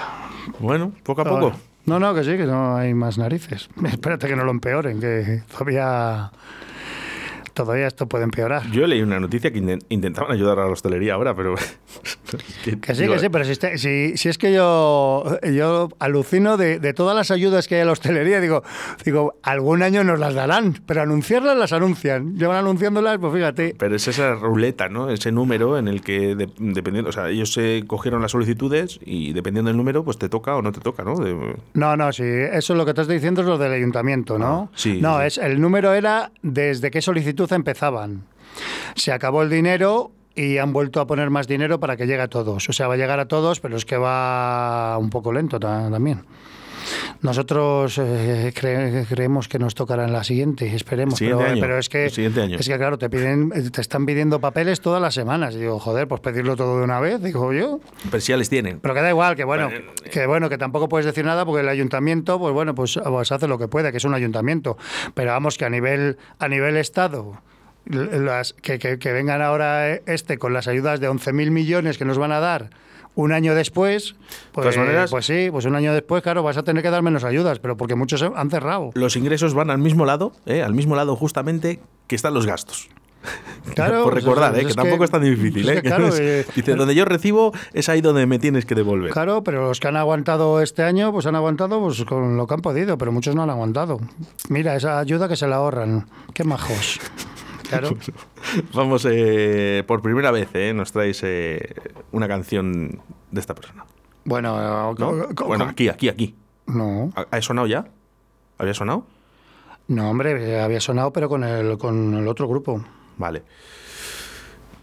Bueno, 0.60 0.92
poco 1.04 1.22
a 1.22 1.26
poco. 1.26 1.54
No, 1.86 2.00
no, 2.00 2.14
que 2.14 2.24
sí, 2.24 2.32
que 2.32 2.46
no 2.46 2.76
hay 2.76 2.94
más 2.94 3.18
narices. 3.18 3.70
Espérate 3.86 4.28
que 4.28 4.36
no 4.36 4.44
lo 4.44 4.52
empeoren, 4.52 5.00
que 5.00 5.44
todavía, 5.50 6.32
todavía 7.58 7.88
esto 7.88 8.08
puede 8.08 8.24
empeorar. 8.24 8.70
Yo 8.72 8.86
leí 8.88 9.02
una 9.02 9.20
noticia 9.20 9.52
que 9.52 9.62
inten- 9.62 9.84
intentaban 9.90 10.32
ayudar 10.32 10.60
a 10.60 10.66
la 10.66 10.72
hostelería 10.72 11.16
ahora, 11.16 11.36
pero... 11.36 11.56
Que 12.82 12.94
sí, 12.96 13.08
que 13.08 13.20
sí, 13.20 13.30
pero 13.30 13.46
si, 13.46 13.52
este- 13.54 13.78
si, 13.78 14.18
si 14.18 14.28
es 14.30 14.38
que 14.38 14.54
yo, 14.54 15.24
yo 15.54 15.88
alucino 16.00 16.58
de, 16.58 16.78
de 16.80 16.94
todas 16.94 17.16
las 17.16 17.32
ayudas 17.32 17.68
que 17.68 17.76
hay 17.76 17.82
a 17.82 17.86
la 17.86 17.94
hostelería, 17.94 18.42
digo, 18.42 18.64
digo, 19.06 19.36
algún 19.44 19.82
año 19.82 20.04
nos 20.04 20.20
las 20.20 20.34
darán, 20.34 20.76
pero 20.86 21.02
anunciarlas 21.02 21.58
las 21.58 21.72
anuncian. 21.72 22.36
Llevan 22.36 22.58
anunciándolas, 22.58 23.18
pues 23.20 23.34
fíjate. 23.34 23.76
Pero 23.80 23.96
es 23.96 24.08
esa 24.10 24.36
ruleta, 24.36 24.90
¿no? 24.90 25.10
Ese 25.10 25.32
número 25.32 25.78
en 25.78 25.88
el 25.88 26.02
que, 26.02 26.36
de- 26.36 26.50
dependiendo, 26.58 27.10
o 27.10 27.14
sea, 27.14 27.30
ellos 27.30 27.54
se 27.54 27.84
cogieron 27.88 28.22
las 28.22 28.32
solicitudes 28.32 29.00
y 29.06 29.32
dependiendo 29.32 29.70
del 29.70 29.78
número, 29.78 30.04
pues 30.04 30.18
te 30.18 30.28
toca 30.28 30.56
o 30.58 30.62
no 30.62 30.74
te 30.74 30.82
toca, 30.82 31.04
¿no? 31.04 31.16
De- 31.16 31.56
No, 31.74 31.96
no, 31.96 32.12
sí, 32.12 32.24
eso 32.26 32.74
es 32.74 32.78
lo 32.78 32.86
que 32.86 32.94
te 32.94 33.02
estoy 33.02 33.16
diciendo 33.16 33.42
es 33.42 33.48
lo 33.48 33.58
del 33.58 33.72
ayuntamiento, 33.72 34.38
¿no? 34.38 34.70
Ah, 34.70 34.76
sí, 34.76 35.00
No, 35.02 35.20
sí. 35.22 35.26
es 35.28 35.38
el 35.38 35.62
número 35.62 35.94
era 35.94 36.32
desde 36.42 36.92
qué 36.92 37.02
solicitud 37.02 37.47
empezaban. 37.56 38.24
Se 38.96 39.12
acabó 39.12 39.44
el 39.44 39.50
dinero 39.50 40.12
y 40.36 40.58
han 40.58 40.74
vuelto 40.74 41.00
a 41.02 41.08
poner 41.08 41.30
más 41.30 41.48
dinero 41.48 41.80
para 41.80 41.98
que 41.98 42.06
llegue 42.08 42.22
a 42.22 42.28
todos. 42.28 42.70
O 42.70 42.74
sea, 42.74 42.88
va 42.88 42.94
a 42.96 42.98
llegar 42.98 43.20
a 43.20 43.28
todos, 43.28 43.60
pero 43.60 43.76
es 43.78 43.86
que 43.86 43.98
va 43.98 44.98
un 44.98 45.10
poco 45.10 45.32
lento 45.34 45.60
ta- 45.60 45.90
también. 45.90 46.24
Nosotros 47.22 47.98
eh, 47.98 48.52
cre- 48.56 49.06
creemos 49.08 49.48
que 49.48 49.60
nos 49.60 49.76
tocará 49.76 50.06
en 50.06 50.14
la 50.14 50.24
siguiente, 50.24 50.74
esperemos. 50.76 51.20
Pero, 51.20 51.40
año, 51.42 51.60
pero 51.62 51.78
es 51.78 51.90
que 51.90 52.06
el 52.06 52.12
siguiente 52.12 52.42
año. 52.42 52.58
es 52.60 52.68
que 52.68 52.78
claro, 52.78 52.98
te 52.98 53.10
piden, 53.10 53.50
te 53.72 53.82
están 53.82 54.06
pidiendo 54.06 54.40
papeles 54.40 54.82
todas 54.82 55.02
las 55.02 55.14
semanas. 55.14 55.56
Y 55.56 55.60
digo, 55.60 55.80
joder, 55.80 56.08
pues 56.08 56.22
pedirlo 56.22 56.56
todo 56.56 56.78
de 56.78 56.84
una 56.84 57.00
vez, 57.00 57.22
digo 57.22 57.52
yo. 57.54 57.80
Pero 58.10 58.22
si 58.22 58.32
ya 58.32 58.38
les 58.38 58.50
tienen. 58.50 58.80
Pero 58.80 58.94
que 58.94 59.02
da 59.02 59.10
igual, 59.10 59.36
que 59.36 59.44
bueno, 59.44 59.70
Bueno, 59.70 59.92
que 60.12 60.28
bueno, 60.28 60.50
que 60.50 60.58
tampoco 60.58 60.88
puedes 60.90 61.06
decir 61.06 61.26
nada 61.26 61.46
porque 61.46 61.62
el 61.62 61.70
ayuntamiento, 61.70 62.40
pues 62.40 62.54
bueno, 62.54 62.76
pues, 62.76 63.00
pues 63.04 63.32
hace 63.32 63.48
lo 63.48 63.58
que 63.58 63.68
puede, 63.68 63.92
que 63.92 63.98
es 63.98 64.06
un 64.06 64.14
ayuntamiento. 64.14 64.78
Pero 65.14 65.32
vamos 65.32 65.58
que 65.58 65.66
a 65.66 65.70
nivel, 65.70 66.18
a 66.40 66.48
nivel 66.48 66.78
Estado, 66.78 67.42
las, 67.86 68.54
que, 68.54 68.80
que- 68.80 69.00
que 69.00 69.12
vengan 69.14 69.42
ahora 69.42 69.90
eh, 69.92 70.04
este 70.06 70.38
con 70.38 70.54
las 70.54 70.68
ayudas 70.68 71.00
de 71.00 71.10
11.000 71.10 71.52
millones 71.52 71.98
que 71.98 72.06
nos 72.06 72.18
van 72.18 72.32
a 72.32 72.40
dar 72.40 72.70
un 73.18 73.34
año 73.34 73.54
después, 73.56 74.16
pues, 74.54 74.64
todas 74.64 74.78
maneras- 74.78 75.10
pues 75.12 75.26
sí, 75.26 75.50
pues 75.52 75.66
un 75.66 75.76
año 75.76 75.92
después, 75.94 76.22
claro, 76.24 76.44
vas 76.44 76.56
a 76.58 76.64
tener 76.64 76.84
que 76.84 76.90
dar 76.92 77.02
menos 77.02 77.24
ayudas, 77.24 77.60
pero 77.60 77.76
porque 77.76 77.96
muchos 77.96 78.22
han 78.22 78.50
cerrado. 78.52 78.92
Los 78.94 79.16
ingresos 79.16 79.54
van 79.56 79.72
al 79.72 79.80
mismo 79.80 80.06
lado, 80.06 80.34
¿eh? 80.46 80.62
al 80.62 80.74
mismo 80.76 80.96
lado 80.96 81.16
justamente 81.16 81.80
que 82.08 82.16
están 82.16 82.34
los 82.34 82.46
gastos. 82.46 82.88
Claro, 83.76 84.04
Por 84.04 84.14
pues, 84.14 84.24
recordar, 84.24 84.54
es 84.54 84.60
¿eh? 84.60 84.62
que, 84.62 84.68
que- 84.70 84.74
tampoco 84.76 85.04
es 85.04 85.12
tan 85.12 85.22
difícil. 85.24 85.68
¿eh? 85.68 85.76
que, 85.76 85.82
claro, 85.82 86.10
eh, 86.18 86.46
dice, 86.56 86.76
donde 86.76 86.96
yo 86.96 87.04
recibo 87.04 87.52
es 87.74 87.90
ahí 87.90 88.00
donde 88.00 88.26
me 88.26 88.40
tienes 88.40 88.66
que 88.66 88.76
devolver. 88.76 89.12
Claro, 89.12 89.44
pero 89.44 89.68
los 89.68 89.80
que 89.82 89.88
han 89.90 89.98
aguantado 89.98 90.62
este 90.62 90.84
año, 90.84 91.12
pues 91.12 91.26
han 91.26 91.36
aguantado 91.36 91.82
pues, 91.82 92.06
con 92.06 92.38
lo 92.38 92.48
que 92.48 92.54
han 92.54 92.62
podido, 92.62 92.98
pero 92.98 93.12
muchos 93.12 93.36
no 93.36 93.44
han 93.44 93.50
aguantado. 93.50 94.00
Mira, 94.48 94.76
esa 94.78 95.00
ayuda 95.00 95.28
que 95.28 95.36
se 95.36 95.48
la 95.48 95.58
ahorran. 95.58 96.08
Qué 96.34 96.46
majos. 96.46 97.00
Claro. 97.70 97.90
Vamos, 98.74 99.06
eh, 99.10 99.84
por 99.88 100.02
primera 100.02 100.32
vez, 100.32 100.50
¿eh? 100.54 100.74
nos 100.74 100.92
traes 100.92 101.22
eh, 101.24 101.74
una 102.12 102.28
canción 102.28 103.02
de 103.32 103.40
esta 103.42 103.54
persona. 103.56 103.86
Bueno, 104.26 104.94
¿no? 104.94 104.96
co- 104.96 105.36
co- 105.36 105.46
Bueno, 105.46 105.66
aquí, 105.66 105.90
aquí, 105.90 106.10
aquí. 106.10 106.36
no, 106.66 107.12
¿Ha 107.32 107.42
sonado 107.42 107.68
ya? 107.68 107.86
¿Había 108.58 108.74
sonado? 108.74 109.06
no, 109.88 110.10
hombre, 110.10 110.52
eh, 110.52 110.60
había 110.60 110.82
sonado, 110.82 111.14
pero 111.14 111.30
con 111.30 111.44
el, 111.46 111.78
con 111.78 112.14
el 112.14 112.28
otro 112.28 112.48
grupo. 112.48 112.84
Vale. 113.18 113.44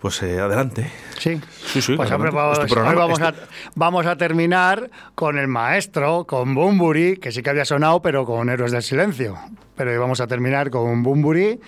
Pues 0.04 0.22
eh, 0.22 0.38
adelante. 0.38 0.92
Sí. 1.18 1.40
Sí, 1.64 1.80
sí, 1.80 1.96
Pues 1.96 2.10
hombre, 2.10 2.30
vamos, 2.30 2.58
Este 2.58 2.74
programa- 2.74 2.90
hoy 2.90 2.98
vamos, 2.98 3.20
este- 3.22 3.40
a, 3.42 3.48
vamos 3.74 4.04
a 4.04 4.16
terminar 4.18 4.90
con 5.14 5.38
el 5.38 5.48
maestro, 5.48 6.26
con 6.26 6.54
Bumburi, 6.54 7.16
que 7.16 7.32
sí 7.32 7.42
que 7.42 7.48
había 7.48 7.64
sonado, 7.64 8.02
pero 8.02 8.26
con 8.26 8.50
Héroes 8.50 8.72
del 8.72 8.82
Silencio. 8.82 9.34
Pero 9.74 9.92
hoy 9.92 9.96
vamos 9.96 10.20
a 10.20 10.26
terminar 10.26 10.68
con 10.68 11.02
Bumburi 11.02 11.58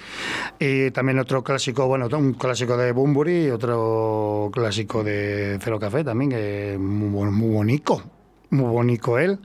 y 0.59 0.91
también 0.91 1.19
otro 1.19 1.43
clásico, 1.43 1.87
bueno, 1.87 2.09
un 2.13 2.35
clásico 2.35 2.77
de 2.77 2.93
Bumburi 2.93 3.47
y 3.47 3.51
otro 3.51 4.51
clásico 4.53 5.03
de 5.03 5.59
Cero 5.63 5.81
Café 5.81 6.05
también, 6.05 6.31
que 6.33 6.75
es 6.75 6.79
muy, 6.79 7.31
muy 7.31 7.55
bonito, 7.55 8.03
muy 8.51 8.69
bonito 8.71 9.19
él. 9.19 9.39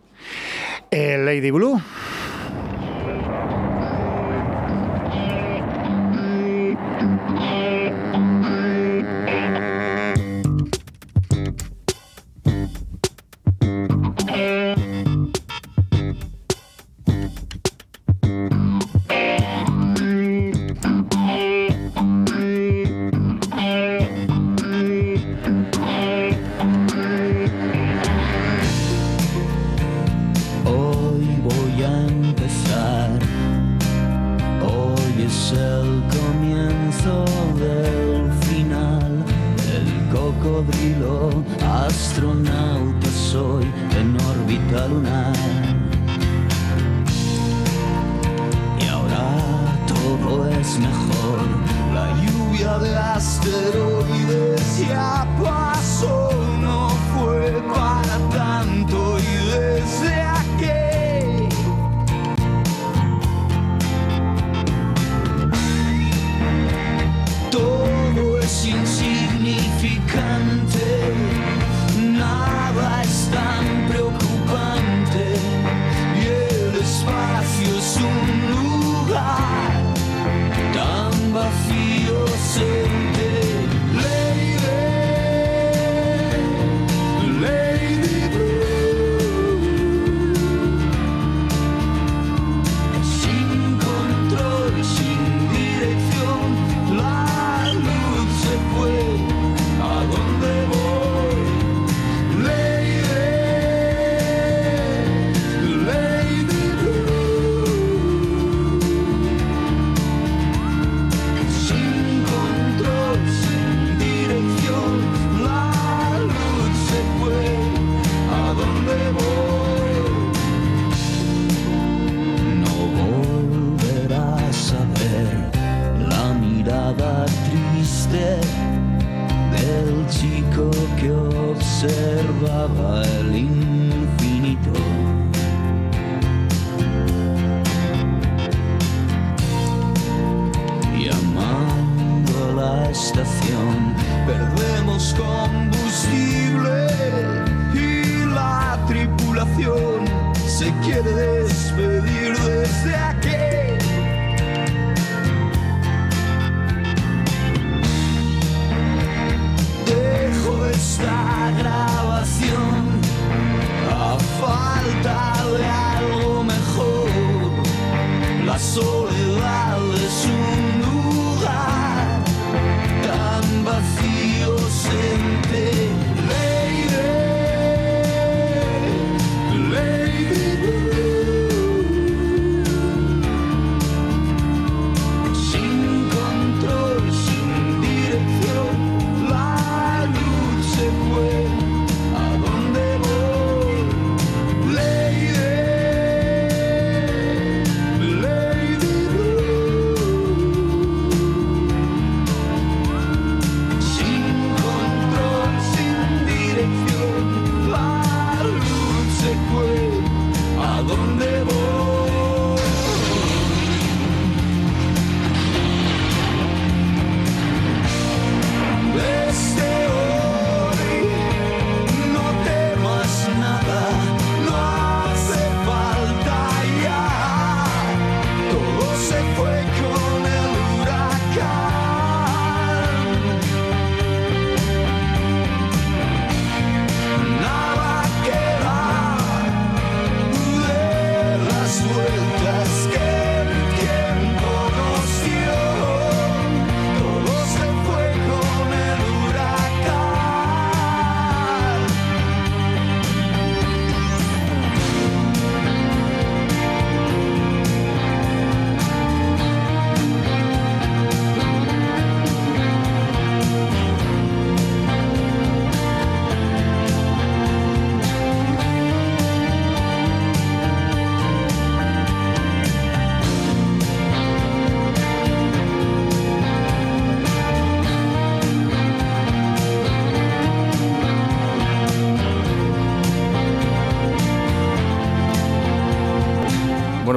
Eh, 0.92 1.18
Lady 1.18 1.50
Blue. 1.52 1.82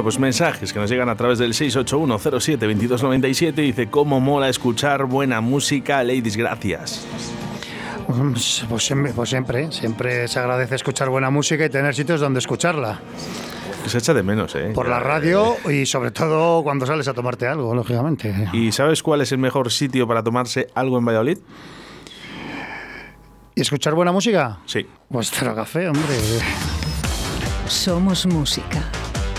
Pues 0.05 0.19
mensajes 0.19 0.71
que 0.71 0.77
nos 0.77 0.87
llegan 0.87 1.09
a 1.09 1.15
través 1.15 1.39
del 1.39 1.53
681072297 1.53 3.55
dice 3.55 3.89
cómo 3.89 4.19
mola 4.19 4.49
escuchar 4.49 5.05
buena 5.05 5.41
música, 5.41 6.03
ladies, 6.03 6.37
gracias. 6.37 7.07
Pues, 8.05 8.65
pues 8.69 8.85
siempre, 8.85 9.13
pues 9.13 9.31
siempre, 9.31 9.71
siempre 9.71 10.27
se 10.27 10.37
agradece 10.37 10.75
escuchar 10.75 11.09
buena 11.09 11.31
música 11.31 11.65
y 11.65 11.71
tener 11.71 11.95
sitios 11.95 12.21
donde 12.21 12.37
escucharla. 12.37 12.99
Se 13.87 13.97
echa 13.97 14.13
de 14.13 14.21
menos, 14.21 14.53
¿eh? 14.53 14.73
Por 14.75 14.87
la 14.87 14.99
radio 14.99 15.55
y 15.71 15.87
sobre 15.87 16.11
todo 16.11 16.61
cuando 16.61 16.85
sales 16.85 17.07
a 17.07 17.15
tomarte 17.15 17.47
algo, 17.47 17.73
lógicamente. 17.73 18.49
¿Y 18.53 18.73
sabes 18.73 19.01
cuál 19.01 19.21
es 19.21 19.31
el 19.31 19.39
mejor 19.39 19.71
sitio 19.71 20.07
para 20.07 20.21
tomarse 20.21 20.67
algo 20.75 20.99
en 20.99 21.05
Valladolid? 21.05 21.39
¿Y 23.55 23.61
escuchar 23.61 23.95
buena 23.95 24.11
música? 24.11 24.59
Sí. 24.67 24.85
Pues 25.09 25.31
Café, 25.31 25.89
hombre. 25.89 26.15
Somos 27.67 28.27
música. 28.27 28.83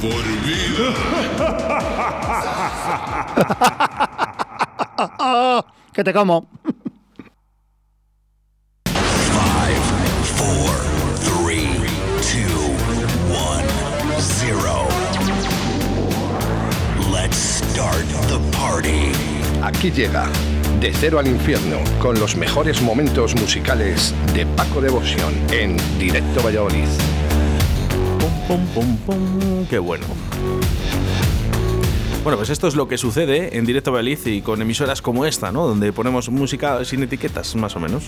Por 0.00 0.24
vida. 0.46 0.94
que 5.92 6.02
te 6.02 6.12
como. 6.14 6.48
Four, 10.36 10.74
three, 11.20 11.68
two, 12.22 12.72
one, 13.30 13.66
zero. 14.18 14.86
Let's 17.12 17.36
start 17.36 18.06
the 18.28 18.38
party. 18.56 19.12
Aquí 19.62 19.90
llega 19.90 20.30
De 20.80 20.94
Cero 20.94 21.18
al 21.18 21.26
Infierno 21.26 21.76
con 21.98 22.18
los 22.18 22.36
mejores 22.36 22.80
momentos 22.80 23.34
musicales 23.34 24.14
de 24.32 24.46
Paco 24.46 24.80
Devoción 24.80 25.34
en 25.52 25.76
Directo 25.98 26.42
Valladolid. 26.42 26.88
Pum, 28.46 28.66
pum, 28.74 28.96
pum. 28.98 29.66
Qué 29.68 29.78
bueno. 29.78 30.06
Bueno, 32.22 32.36
pues 32.36 32.50
esto 32.50 32.68
es 32.68 32.74
lo 32.74 32.86
que 32.86 32.98
sucede 32.98 33.56
en 33.56 33.64
directo 33.64 33.92
Valladolid 33.92 34.26
y 34.26 34.42
con 34.42 34.60
emisoras 34.60 35.00
como 35.00 35.24
esta, 35.24 35.52
¿no? 35.52 35.66
Donde 35.66 35.92
ponemos 35.92 36.28
música 36.28 36.84
sin 36.84 37.02
etiquetas, 37.02 37.56
más 37.56 37.76
o 37.76 37.80
menos. 37.80 38.04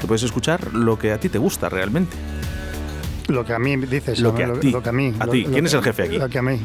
Que 0.00 0.06
puedes 0.06 0.22
escuchar 0.22 0.72
lo 0.72 0.98
que 0.98 1.12
a 1.12 1.20
ti 1.20 1.28
te 1.28 1.38
gusta 1.38 1.68
realmente. 1.68 2.16
Lo 3.28 3.44
que 3.44 3.52
a 3.52 3.58
mí 3.58 3.76
dices. 3.76 4.18
Lo 4.20 4.34
que 4.34 4.44
a 4.44 4.52
ti. 4.54 4.70
Lo 4.70 4.82
que 4.82 4.88
a 4.88 4.92
mí. 4.92 5.12
A 5.18 5.26
ti. 5.26 5.44
¿Quién 5.44 5.66
es 5.66 5.74
el 5.74 5.82
jefe 5.82 6.04
aquí? 6.04 6.18
Lo 6.18 6.28
que 6.28 6.38
a 6.38 6.42
mí. 6.42 6.58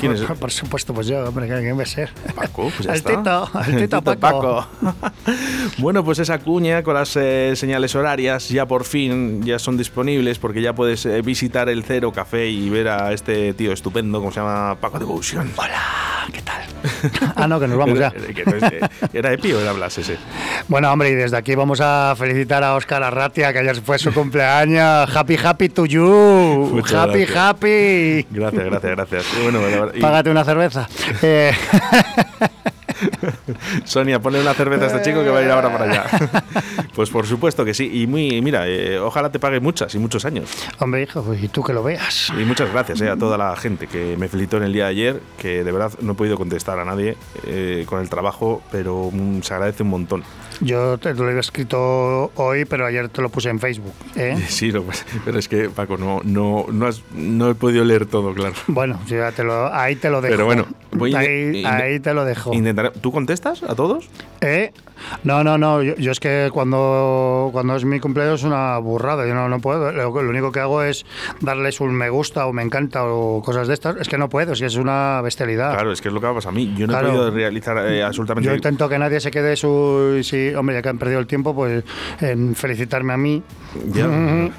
¿Quién 0.00 0.12
es? 0.12 0.22
Por, 0.22 0.36
por 0.38 0.50
supuesto, 0.50 0.94
pues 0.94 1.06
yo, 1.06 1.22
hombre, 1.28 1.46
¿quién 1.46 1.78
va 1.78 1.82
a 1.82 1.86
ser? 1.86 2.10
Paco, 2.34 2.70
pues 2.74 2.80
ya 2.80 2.94
el. 2.94 3.02
Tito, 3.02 3.50
el 3.66 3.76
Tito 3.76 4.02
Paco. 4.02 4.66
bueno, 5.78 6.02
pues 6.04 6.18
esa 6.18 6.38
cuña 6.38 6.82
con 6.82 6.94
las 6.94 7.14
eh, 7.16 7.52
señales 7.54 7.94
horarias 7.94 8.48
ya 8.48 8.66
por 8.66 8.84
fin 8.84 9.42
ya 9.42 9.58
son 9.58 9.76
disponibles 9.76 10.38
porque 10.38 10.62
ya 10.62 10.74
puedes 10.74 11.04
eh, 11.06 11.20
visitar 11.22 11.68
el 11.68 11.84
Cero 11.84 12.12
Café 12.12 12.48
y 12.48 12.70
ver 12.70 12.88
a 12.88 13.12
este 13.12 13.52
tío 13.54 13.72
estupendo, 13.72 14.18
como 14.18 14.32
se 14.32 14.40
llama 14.40 14.76
Paco 14.80 14.98
Devotion. 14.98 15.52
Hola. 15.56 16.09
ah, 17.36 17.46
no, 17.48 17.58
que 17.60 17.66
nos 17.68 17.78
vamos 17.78 17.98
ya. 17.98 18.12
Era, 18.14 18.26
que 18.34 18.44
no 18.44 18.52
es 18.56 18.60
de- 18.62 18.88
¿Era 19.12 19.32
Epi 19.32 19.52
o 19.52 19.60
era 19.60 19.72
Blas 19.72 19.96
ese? 19.98 20.16
Bueno, 20.68 20.92
hombre, 20.92 21.10
y 21.10 21.14
desde 21.14 21.36
aquí 21.36 21.54
vamos 21.54 21.80
a 21.82 22.14
felicitar 22.16 22.62
a 22.64 22.74
Óscar 22.74 23.02
Arratia, 23.02 23.52
que 23.52 23.58
ayer 23.60 23.76
fue 23.82 23.98
su 23.98 24.12
cumpleaños. 24.12 25.14
Happy, 25.14 25.36
happy 25.42 25.68
to 25.68 25.86
you. 25.86 26.70
Muchas 26.72 26.94
happy, 27.08 27.24
gracias. 27.26 27.36
happy. 27.38 28.26
Gracias, 28.30 28.64
gracias, 28.64 28.92
gracias. 28.96 29.24
Bueno, 29.42 29.60
y- 29.94 30.00
Págate 30.00 30.30
una 30.30 30.44
cerveza. 30.44 30.88
Eh, 31.22 31.52
Sonia, 33.84 34.20
ponle 34.20 34.40
una 34.40 34.54
cerveza 34.54 34.84
a 34.84 34.86
este 34.88 35.02
chico 35.02 35.22
que 35.22 35.30
va 35.30 35.38
a 35.38 35.42
ir 35.42 35.50
ahora 35.50 35.72
para 35.72 35.84
allá. 35.84 36.04
pues 36.94 37.10
por 37.10 37.26
supuesto 37.26 37.64
que 37.64 37.74
sí. 37.74 37.90
Y 38.02 38.06
muy, 38.06 38.40
mira, 38.42 38.66
eh, 38.68 38.98
ojalá 38.98 39.30
te 39.30 39.38
pague 39.38 39.60
muchas 39.60 39.94
y 39.94 39.98
muchos 39.98 40.24
años. 40.24 40.50
hombre, 40.78 41.02
hijo, 41.02 41.34
y 41.34 41.48
tú 41.48 41.62
que 41.62 41.72
lo 41.72 41.82
veas. 41.82 42.32
Y 42.38 42.44
muchas 42.44 42.70
gracias 42.72 43.00
eh, 43.00 43.08
a 43.08 43.16
toda 43.16 43.36
la 43.38 43.56
gente 43.56 43.86
que 43.86 44.16
me 44.16 44.28
felicitó 44.28 44.56
en 44.58 44.64
el 44.64 44.72
día 44.72 44.84
de 44.84 44.90
ayer, 44.90 45.22
que 45.38 45.64
de 45.64 45.72
verdad 45.72 45.92
no 46.00 46.12
he 46.12 46.14
podido 46.14 46.36
contestar 46.36 46.78
a 46.78 46.84
nadie 46.84 47.16
eh, 47.46 47.84
con 47.86 48.00
el 48.00 48.08
trabajo, 48.08 48.62
pero 48.70 49.10
mm, 49.12 49.42
se 49.42 49.54
agradece 49.54 49.82
un 49.82 49.90
montón. 49.90 50.24
Yo 50.60 50.98
te 50.98 51.14
lo 51.14 51.30
he 51.30 51.38
escrito 51.38 52.30
hoy, 52.36 52.64
pero 52.66 52.84
ayer 52.86 53.08
te 53.08 53.22
lo 53.22 53.28
puse 53.30 53.48
en 53.48 53.58
Facebook. 53.58 53.94
¿eh? 54.16 54.36
Sí, 54.48 54.70
lo- 54.70 54.84
pero 55.24 55.38
es 55.38 55.48
que 55.48 55.70
Paco, 55.70 55.96
no, 55.96 56.20
no, 56.24 56.66
no, 56.70 56.86
has- 56.86 57.02
no 57.14 57.50
he 57.50 57.54
podido 57.54 57.84
leer 57.84 58.06
todo, 58.06 58.34
claro. 58.34 58.54
Bueno, 58.66 59.00
ya 59.06 59.32
te 59.32 59.42
lo, 59.44 59.72
ahí 59.72 59.96
te 59.96 60.10
lo 60.10 60.20
dejo. 60.20 60.32
Pero 60.34 60.44
bueno, 60.44 60.66
voy 60.92 61.14
ahí, 61.14 62.00
te 62.00 62.12
lo 62.14 62.24
dejo. 62.24 62.52
Intentaré. 62.52 62.90
¿Tú 62.90 63.10
contestas 63.12 63.62
a 63.62 63.74
todos? 63.74 64.08
¿Eh? 64.42 64.72
No, 65.24 65.42
no, 65.42 65.56
no. 65.56 65.82
Yo, 65.82 65.94
yo 65.96 66.12
es 66.12 66.20
que 66.20 66.50
cuando, 66.52 67.48
cuando 67.52 67.74
es 67.76 67.84
mi 67.86 68.00
cumpleaños 68.00 68.40
es 68.40 68.46
una 68.46 68.76
burrada. 68.78 69.26
Yo 69.26 69.34
no, 69.34 69.48
no 69.48 69.58
puedo. 69.60 69.92
Lo, 69.92 70.22
lo 70.22 70.28
único 70.28 70.52
que 70.52 70.60
hago 70.60 70.82
es 70.82 71.06
darles 71.40 71.80
un 71.80 71.94
me 71.94 72.10
gusta 72.10 72.46
o 72.46 72.52
me 72.52 72.62
encanta 72.62 73.04
o 73.06 73.40
cosas 73.42 73.66
de 73.66 73.74
estas. 73.74 73.96
Es 73.96 74.08
que 74.08 74.18
no 74.18 74.28
puedo, 74.28 74.52
es 74.52 74.60
que 74.60 74.66
es 74.66 74.76
una 74.76 75.20
bestialidad. 75.22 75.72
Claro, 75.72 75.92
es 75.92 76.02
que 76.02 76.08
es 76.08 76.14
lo 76.14 76.20
que 76.20 76.26
pasa 76.26 76.50
a 76.50 76.52
mí. 76.52 76.74
Yo 76.76 76.86
no 76.86 76.92
Claro. 76.92 77.08
he 77.08 77.12
podido 77.12 77.30
realizar 77.30 77.78
eh, 77.90 78.02
absolutamente 78.02 78.46
Yo 78.48 78.54
intento 78.54 78.88
que 78.90 78.98
nadie 78.98 79.20
se 79.20 79.30
quede 79.30 79.56
su. 79.56 80.20
Y 80.50 80.54
hombre, 80.54 80.76
ya 80.76 80.82
que 80.82 80.88
han 80.88 80.98
perdido 80.98 81.20
el 81.20 81.26
tiempo, 81.26 81.54
pues 81.54 81.84
en 82.20 82.54
felicitarme 82.54 83.12
a 83.12 83.16
mí. 83.16 83.42
Ya, 83.92 84.08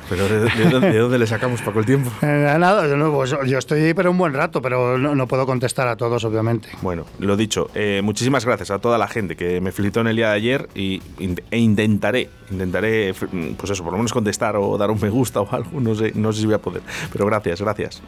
pero 0.09 0.27
¿de, 0.27 0.39
de 0.49 0.69
dónde, 0.69 0.91
de 0.91 0.99
dónde 0.99 1.19
le 1.19 1.27
sacamos 1.27 1.61
Paco 1.61 1.79
el 1.79 1.85
tiempo? 1.85 2.11
Eh, 2.31 2.55
nada, 2.57 2.87
yo, 2.87 2.95
no, 2.97 3.11
pues, 3.11 3.35
yo 3.45 3.57
estoy 3.57 3.81
ahí, 3.81 3.93
pero 3.93 4.09
un 4.11 4.17
buen 4.17 4.33
rato, 4.33 4.61
pero 4.61 4.97
no, 4.97 5.15
no 5.15 5.27
puedo 5.27 5.45
contestar 5.45 5.87
a 5.87 5.95
todos, 5.97 6.23
obviamente. 6.23 6.69
Bueno, 6.81 7.05
lo 7.19 7.35
dicho, 7.35 7.69
eh, 7.75 8.01
muchísimas 8.03 8.45
gracias 8.45 8.71
a 8.71 8.79
toda 8.79 8.97
la 8.97 9.07
gente 9.07 9.35
que 9.35 9.59
me 9.59 9.71
felicitó 9.71 10.01
en 10.01 10.07
el 10.07 10.15
día 10.15 10.29
de 10.29 10.35
ayer 10.35 10.69
y, 10.75 11.01
e 11.19 11.57
intentaré, 11.57 12.29
intentaré, 12.51 13.13
pues 13.13 13.71
eso, 13.71 13.83
por 13.83 13.93
lo 13.93 13.97
menos 13.97 14.13
contestar 14.13 14.55
o 14.55 14.77
dar 14.77 14.91
un 14.91 15.01
me 15.01 15.09
gusta 15.09 15.41
o 15.41 15.47
algo, 15.51 15.79
no 15.81 15.95
sé, 15.95 16.13
no 16.15 16.31
sé 16.31 16.41
si 16.41 16.45
voy 16.45 16.55
a 16.55 16.59
poder, 16.59 16.81
pero 17.11 17.25
gracias, 17.25 17.61
gracias. 17.61 18.01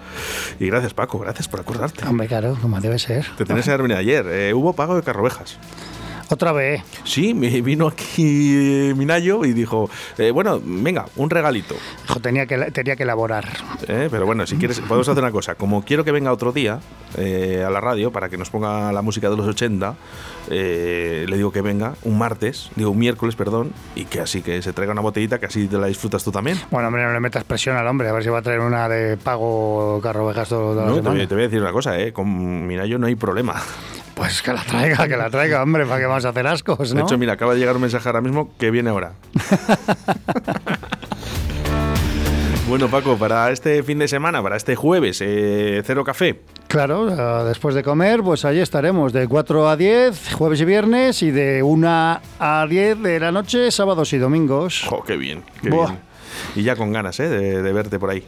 Y 0.60 0.68
gracias 0.68 0.94
Paco, 0.94 1.20
gracias 1.20 1.48
por 1.48 1.60
acordarte. 1.60 2.06
Hombre, 2.06 2.28
claro, 2.28 2.58
como 2.62 2.80
debe 2.80 3.00
ser. 3.00 3.26
Te 3.38 3.46
tenés 3.46 3.66
que 3.66 3.72
haber 3.72 3.84
venido 3.84 4.00
ayer, 4.00 4.26
eh, 4.30 4.54
hubo 4.54 4.74
pago 4.74 4.96
de 4.96 5.04
carrovejas. 5.04 5.58
Otra 6.34 6.52
vez. 6.52 6.82
Sí, 7.04 7.36
me 7.36 7.62
vino 7.62 7.86
aquí 7.88 8.56
eh, 8.56 8.94
Minayo 8.96 9.46
y 9.46 9.54
dijo, 9.54 9.88
eh, 10.18 10.32
bueno, 10.32 10.60
venga, 10.64 11.06
un 11.16 11.30
regalito. 11.30 11.76
Tenía 12.24 12.48
que, 12.48 12.58
tenía 12.72 12.96
que 12.96 13.04
elaborar. 13.04 13.46
Eh, 13.88 14.08
pero 14.10 14.26
bueno, 14.26 14.48
si 14.48 14.56
quieres, 14.56 14.80
podemos 14.80 15.08
hacer 15.08 15.22
una 15.22 15.32
cosa. 15.32 15.54
Como 15.54 15.86
quiero 15.86 16.04
que 16.04 16.12
venga 16.12 16.32
otro 16.32 16.52
día 16.52 16.80
eh, 17.18 17.64
a 17.64 17.70
la 17.70 17.80
radio 17.80 18.12
para 18.12 18.30
que 18.30 18.38
nos 18.40 18.50
ponga 18.50 18.92
la 18.92 19.04
música 19.04 19.30
de 19.30 19.38
los 19.38 19.46
80, 19.48 19.96
eh, 20.50 21.26
le 21.28 21.36
digo 21.38 21.52
que 21.52 21.62
venga 21.62 21.94
un 22.04 22.18
martes, 22.18 22.70
digo 22.76 22.92
un 22.92 23.00
miércoles, 23.00 23.36
perdón, 23.36 23.72
y 23.96 24.06
que 24.06 24.20
así 24.20 24.42
que 24.42 24.62
se 24.62 24.74
traiga 24.74 24.94
una 24.94 25.02
botellita 25.02 25.40
que 25.40 25.46
así 25.48 25.68
te 25.68 25.78
la 25.78 25.88
disfrutas 25.88 26.24
tú 26.24 26.32
también. 26.32 26.60
Bueno, 26.72 26.88
hombre, 26.88 27.04
no 27.04 27.14
le 27.14 27.20
metas 27.20 27.44
presión 27.44 27.76
al 27.78 27.88
hombre, 27.88 28.10
a 28.10 28.14
ver 28.14 28.24
si 28.24 28.30
va 28.30 28.40
a 28.40 28.42
traer 28.42 28.60
una 28.60 28.88
de 28.90 29.18
pago 29.18 30.00
carrovejas 30.02 30.50
todo, 30.50 30.74
toda 30.74 30.86
la 30.86 30.92
No, 30.92 31.02
te, 31.02 31.10
voy, 31.10 31.28
te 31.28 31.36
voy 31.36 31.44
a 31.44 31.48
decir 31.48 31.62
una 31.62 31.72
cosa, 31.72 32.00
eh, 32.00 32.14
con 32.14 32.68
Minayo 32.68 32.98
no 33.00 33.08
hay 33.08 33.16
problema. 33.16 33.62
Pues 34.16 34.42
que 34.44 34.54
la 34.54 34.64
traiga, 34.64 35.08
que 35.08 35.18
la 35.18 35.30
traiga, 35.30 35.64
hombre, 35.64 35.86
para 35.86 36.00
que 36.00 36.06
vamos 36.06 36.26
a 36.26 36.30
hacer 36.30 36.46
ascos, 36.46 36.90
De 36.92 36.96
¿no? 36.96 37.02
hecho, 37.02 37.18
mira, 37.18 37.34
acaba 37.34 37.54
de 37.54 37.60
llegar 37.60 37.76
un 37.76 37.82
mensaje 37.82 38.08
ahora 38.08 38.22
mismo 38.22 38.52
que 38.60 38.70
viene 38.70 38.92
ahora. 38.92 39.14
bueno, 42.68 42.90
Paco, 42.90 43.18
para 43.18 43.52
este 43.52 43.82
fin 43.84 43.98
de 44.00 44.08
semana, 44.08 44.42
para 44.44 44.56
este 44.56 44.76
jueves, 44.76 45.20
eh, 45.22 45.82
cero 45.86 46.04
café. 46.04 46.40
Claro, 46.74 47.46
después 47.46 47.76
de 47.76 47.84
comer, 47.84 48.24
pues 48.24 48.46
allí 48.46 48.60
estaremos, 48.60 49.14
de 49.14 49.28
4 49.28 49.70
a 49.70 49.78
10, 49.78 50.34
jueves 50.34 50.60
y 50.60 50.66
viernes, 50.66 51.22
y 51.22 51.30
de 51.30 51.62
1 51.62 51.88
a 52.40 52.66
10 52.68 53.00
de 53.04 53.20
la 53.20 53.32
noche, 53.32 53.70
sábados 53.70 54.12
y 54.14 54.18
domingos. 54.18 54.84
Jo, 54.90 55.04
qué 55.06 55.16
bien, 55.16 55.44
qué 55.62 55.70
Buah. 55.70 55.90
bien. 55.90 56.00
Y 56.56 56.64
ya 56.64 56.76
con 56.76 56.92
ganas, 56.92 57.20
eh, 57.20 57.30
de, 57.30 57.62
de 57.62 57.74
verte 57.74 58.00
por 58.00 58.10
ahí. 58.10 58.24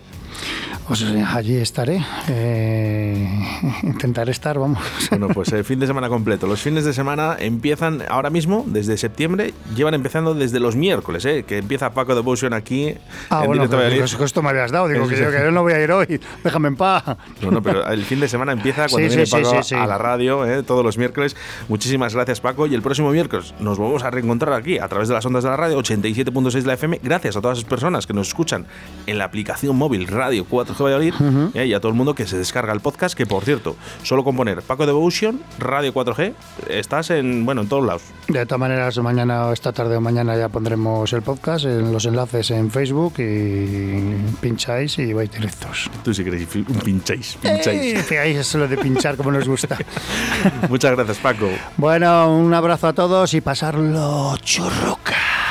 Pues 0.87 1.01
eh, 1.01 1.23
allí 1.27 1.55
estaré. 1.57 1.99
eh, 2.29 3.27
intentaré 3.83 4.31
estar, 4.31 4.59
vamos. 4.59 4.77
Bueno, 5.09 5.29
pues 5.29 5.51
el 5.51 5.63
fin 5.65 5.79
de 5.79 5.87
semana 5.87 6.09
completo. 6.09 6.45
Los 6.45 6.61
fines 6.61 6.85
de 6.85 6.93
semana 6.93 7.35
empiezan 7.39 8.03
ahora 8.07 8.29
mismo, 8.29 8.63
desde 8.67 8.95
septiembre, 8.97 9.53
llevan 9.75 9.95
empezando 9.95 10.35
desde 10.35 10.59
los 10.59 10.75
miércoles, 10.75 11.25
¿eh? 11.25 11.43
que 11.43 11.57
empieza 11.57 11.91
Paco 11.93 12.13
Devotion 12.13 12.53
aquí 12.53 12.93
Ah, 13.31 13.41
en 13.41 13.47
bueno, 13.47 13.67
pero 13.67 13.89
digo, 13.89 14.05
esto 14.05 14.41
me 14.43 14.49
habías 14.49 14.71
dado. 14.71 14.87
Digo 14.87 15.07
que 15.07 15.17
yo, 15.17 15.31
que 15.31 15.39
yo 15.39 15.49
no 15.51 15.63
voy 15.63 15.73
a 15.73 15.81
ir 15.81 15.91
hoy. 15.91 16.19
Déjame 16.43 16.67
en 16.67 16.75
paz. 16.75 17.03
No, 17.41 17.49
no, 17.49 17.63
pero 17.63 17.87
el 17.89 18.03
fin 18.03 18.19
de 18.19 18.27
semana 18.27 18.51
empieza 18.51 18.87
cuando 18.87 19.09
Sí, 19.09 19.15
viene 19.15 19.25
sí, 19.25 19.31
Paco 19.31 19.63
sí, 19.63 19.73
a- 19.73 19.87
la 19.87 19.97
radio, 19.97 20.45
¿eh? 20.45 20.61
todos 20.61 20.85
los 20.85 20.99
miércoles. 20.99 21.35
Muchísimas 21.67 22.13
gracias, 22.13 22.41
Paco. 22.41 22.67
Y 22.67 22.75
el 22.75 22.83
próximo 22.83 23.09
miércoles 23.09 23.55
nos 23.59 23.79
vamos 23.79 24.03
a 24.03 24.11
reencontrar 24.11 24.53
aquí 24.53 24.77
a 24.77 24.87
través 24.87 25.07
de 25.07 25.15
las 25.15 25.25
ondas 25.25 25.43
de 25.43 25.49
la 25.49 25.57
radio, 25.57 25.79
87.6 25.79 26.51
de 26.61 26.67
la 26.67 26.73
FM. 26.73 26.99
Gracias 27.01 27.35
a 27.37 27.41
todas 27.41 27.57
las 27.57 27.65
personas 27.65 28.05
que 28.05 28.13
nos 28.13 28.27
escuchan 28.27 28.67
en 29.07 29.17
la 29.17 29.23
aplicación 29.25 29.75
móvil 29.75 30.05
Radio 30.07 30.45
4G 30.75 30.83
Valladolid 30.83 31.13
¿eh? 31.53 31.65
y 31.65 31.73
a 31.73 31.79
todo 31.79 31.89
el 31.89 31.95
mundo 31.95 32.15
que 32.15 32.27
se 32.27 32.37
descarga 32.37 32.73
el 32.73 32.79
podcast. 32.79 33.15
Que 33.15 33.25
por 33.25 33.43
cierto, 33.43 33.75
solo 34.03 34.23
con 34.23 34.35
poner 34.35 34.61
Paco 34.61 34.85
Devotion, 34.85 35.41
Radio 35.59 35.93
4G, 35.93 36.33
estás 36.69 37.09
en, 37.09 37.45
bueno, 37.45 37.61
en 37.61 37.69
todos 37.69 37.85
lados. 37.85 38.03
De 38.27 38.45
todas 38.45 38.59
maneras, 38.59 38.97
mañana 38.99 39.47
o 39.47 39.53
esta 39.53 39.71
tarde 39.71 39.97
o 39.97 40.01
mañana 40.01 40.37
ya 40.37 40.49
pondremos 40.49 41.11
el 41.13 41.21
podcast 41.21 41.65
en 41.65 41.91
los 41.91 42.05
enlaces 42.05 42.51
en 42.51 42.71
Facebook 42.71 43.13
y 43.19 44.15
pincháis 44.41 44.97
y 44.99 45.13
vais 45.13 45.31
directos. 45.31 45.89
Tú 46.03 46.13
sí 46.13 46.23
queréis 46.23 46.47
pincháis, 46.83 47.37
pincháis. 47.41 48.11
Eh, 48.11 48.39
es 48.39 48.55
lo 48.55 48.67
de 48.67 48.77
pinchar 48.77 49.15
como 49.17 49.31
nos 49.31 49.47
gusta. 49.47 49.77
Muchas 50.69 50.91
gracias, 50.91 51.17
Paco. 51.17 51.49
Bueno, 51.77 52.35
un 52.37 52.53
abrazo 52.53 52.87
a 52.87 52.93
todos 52.93 53.33
y 53.33 53.41
pasarlo 53.41 54.35
churruca. 54.41 55.44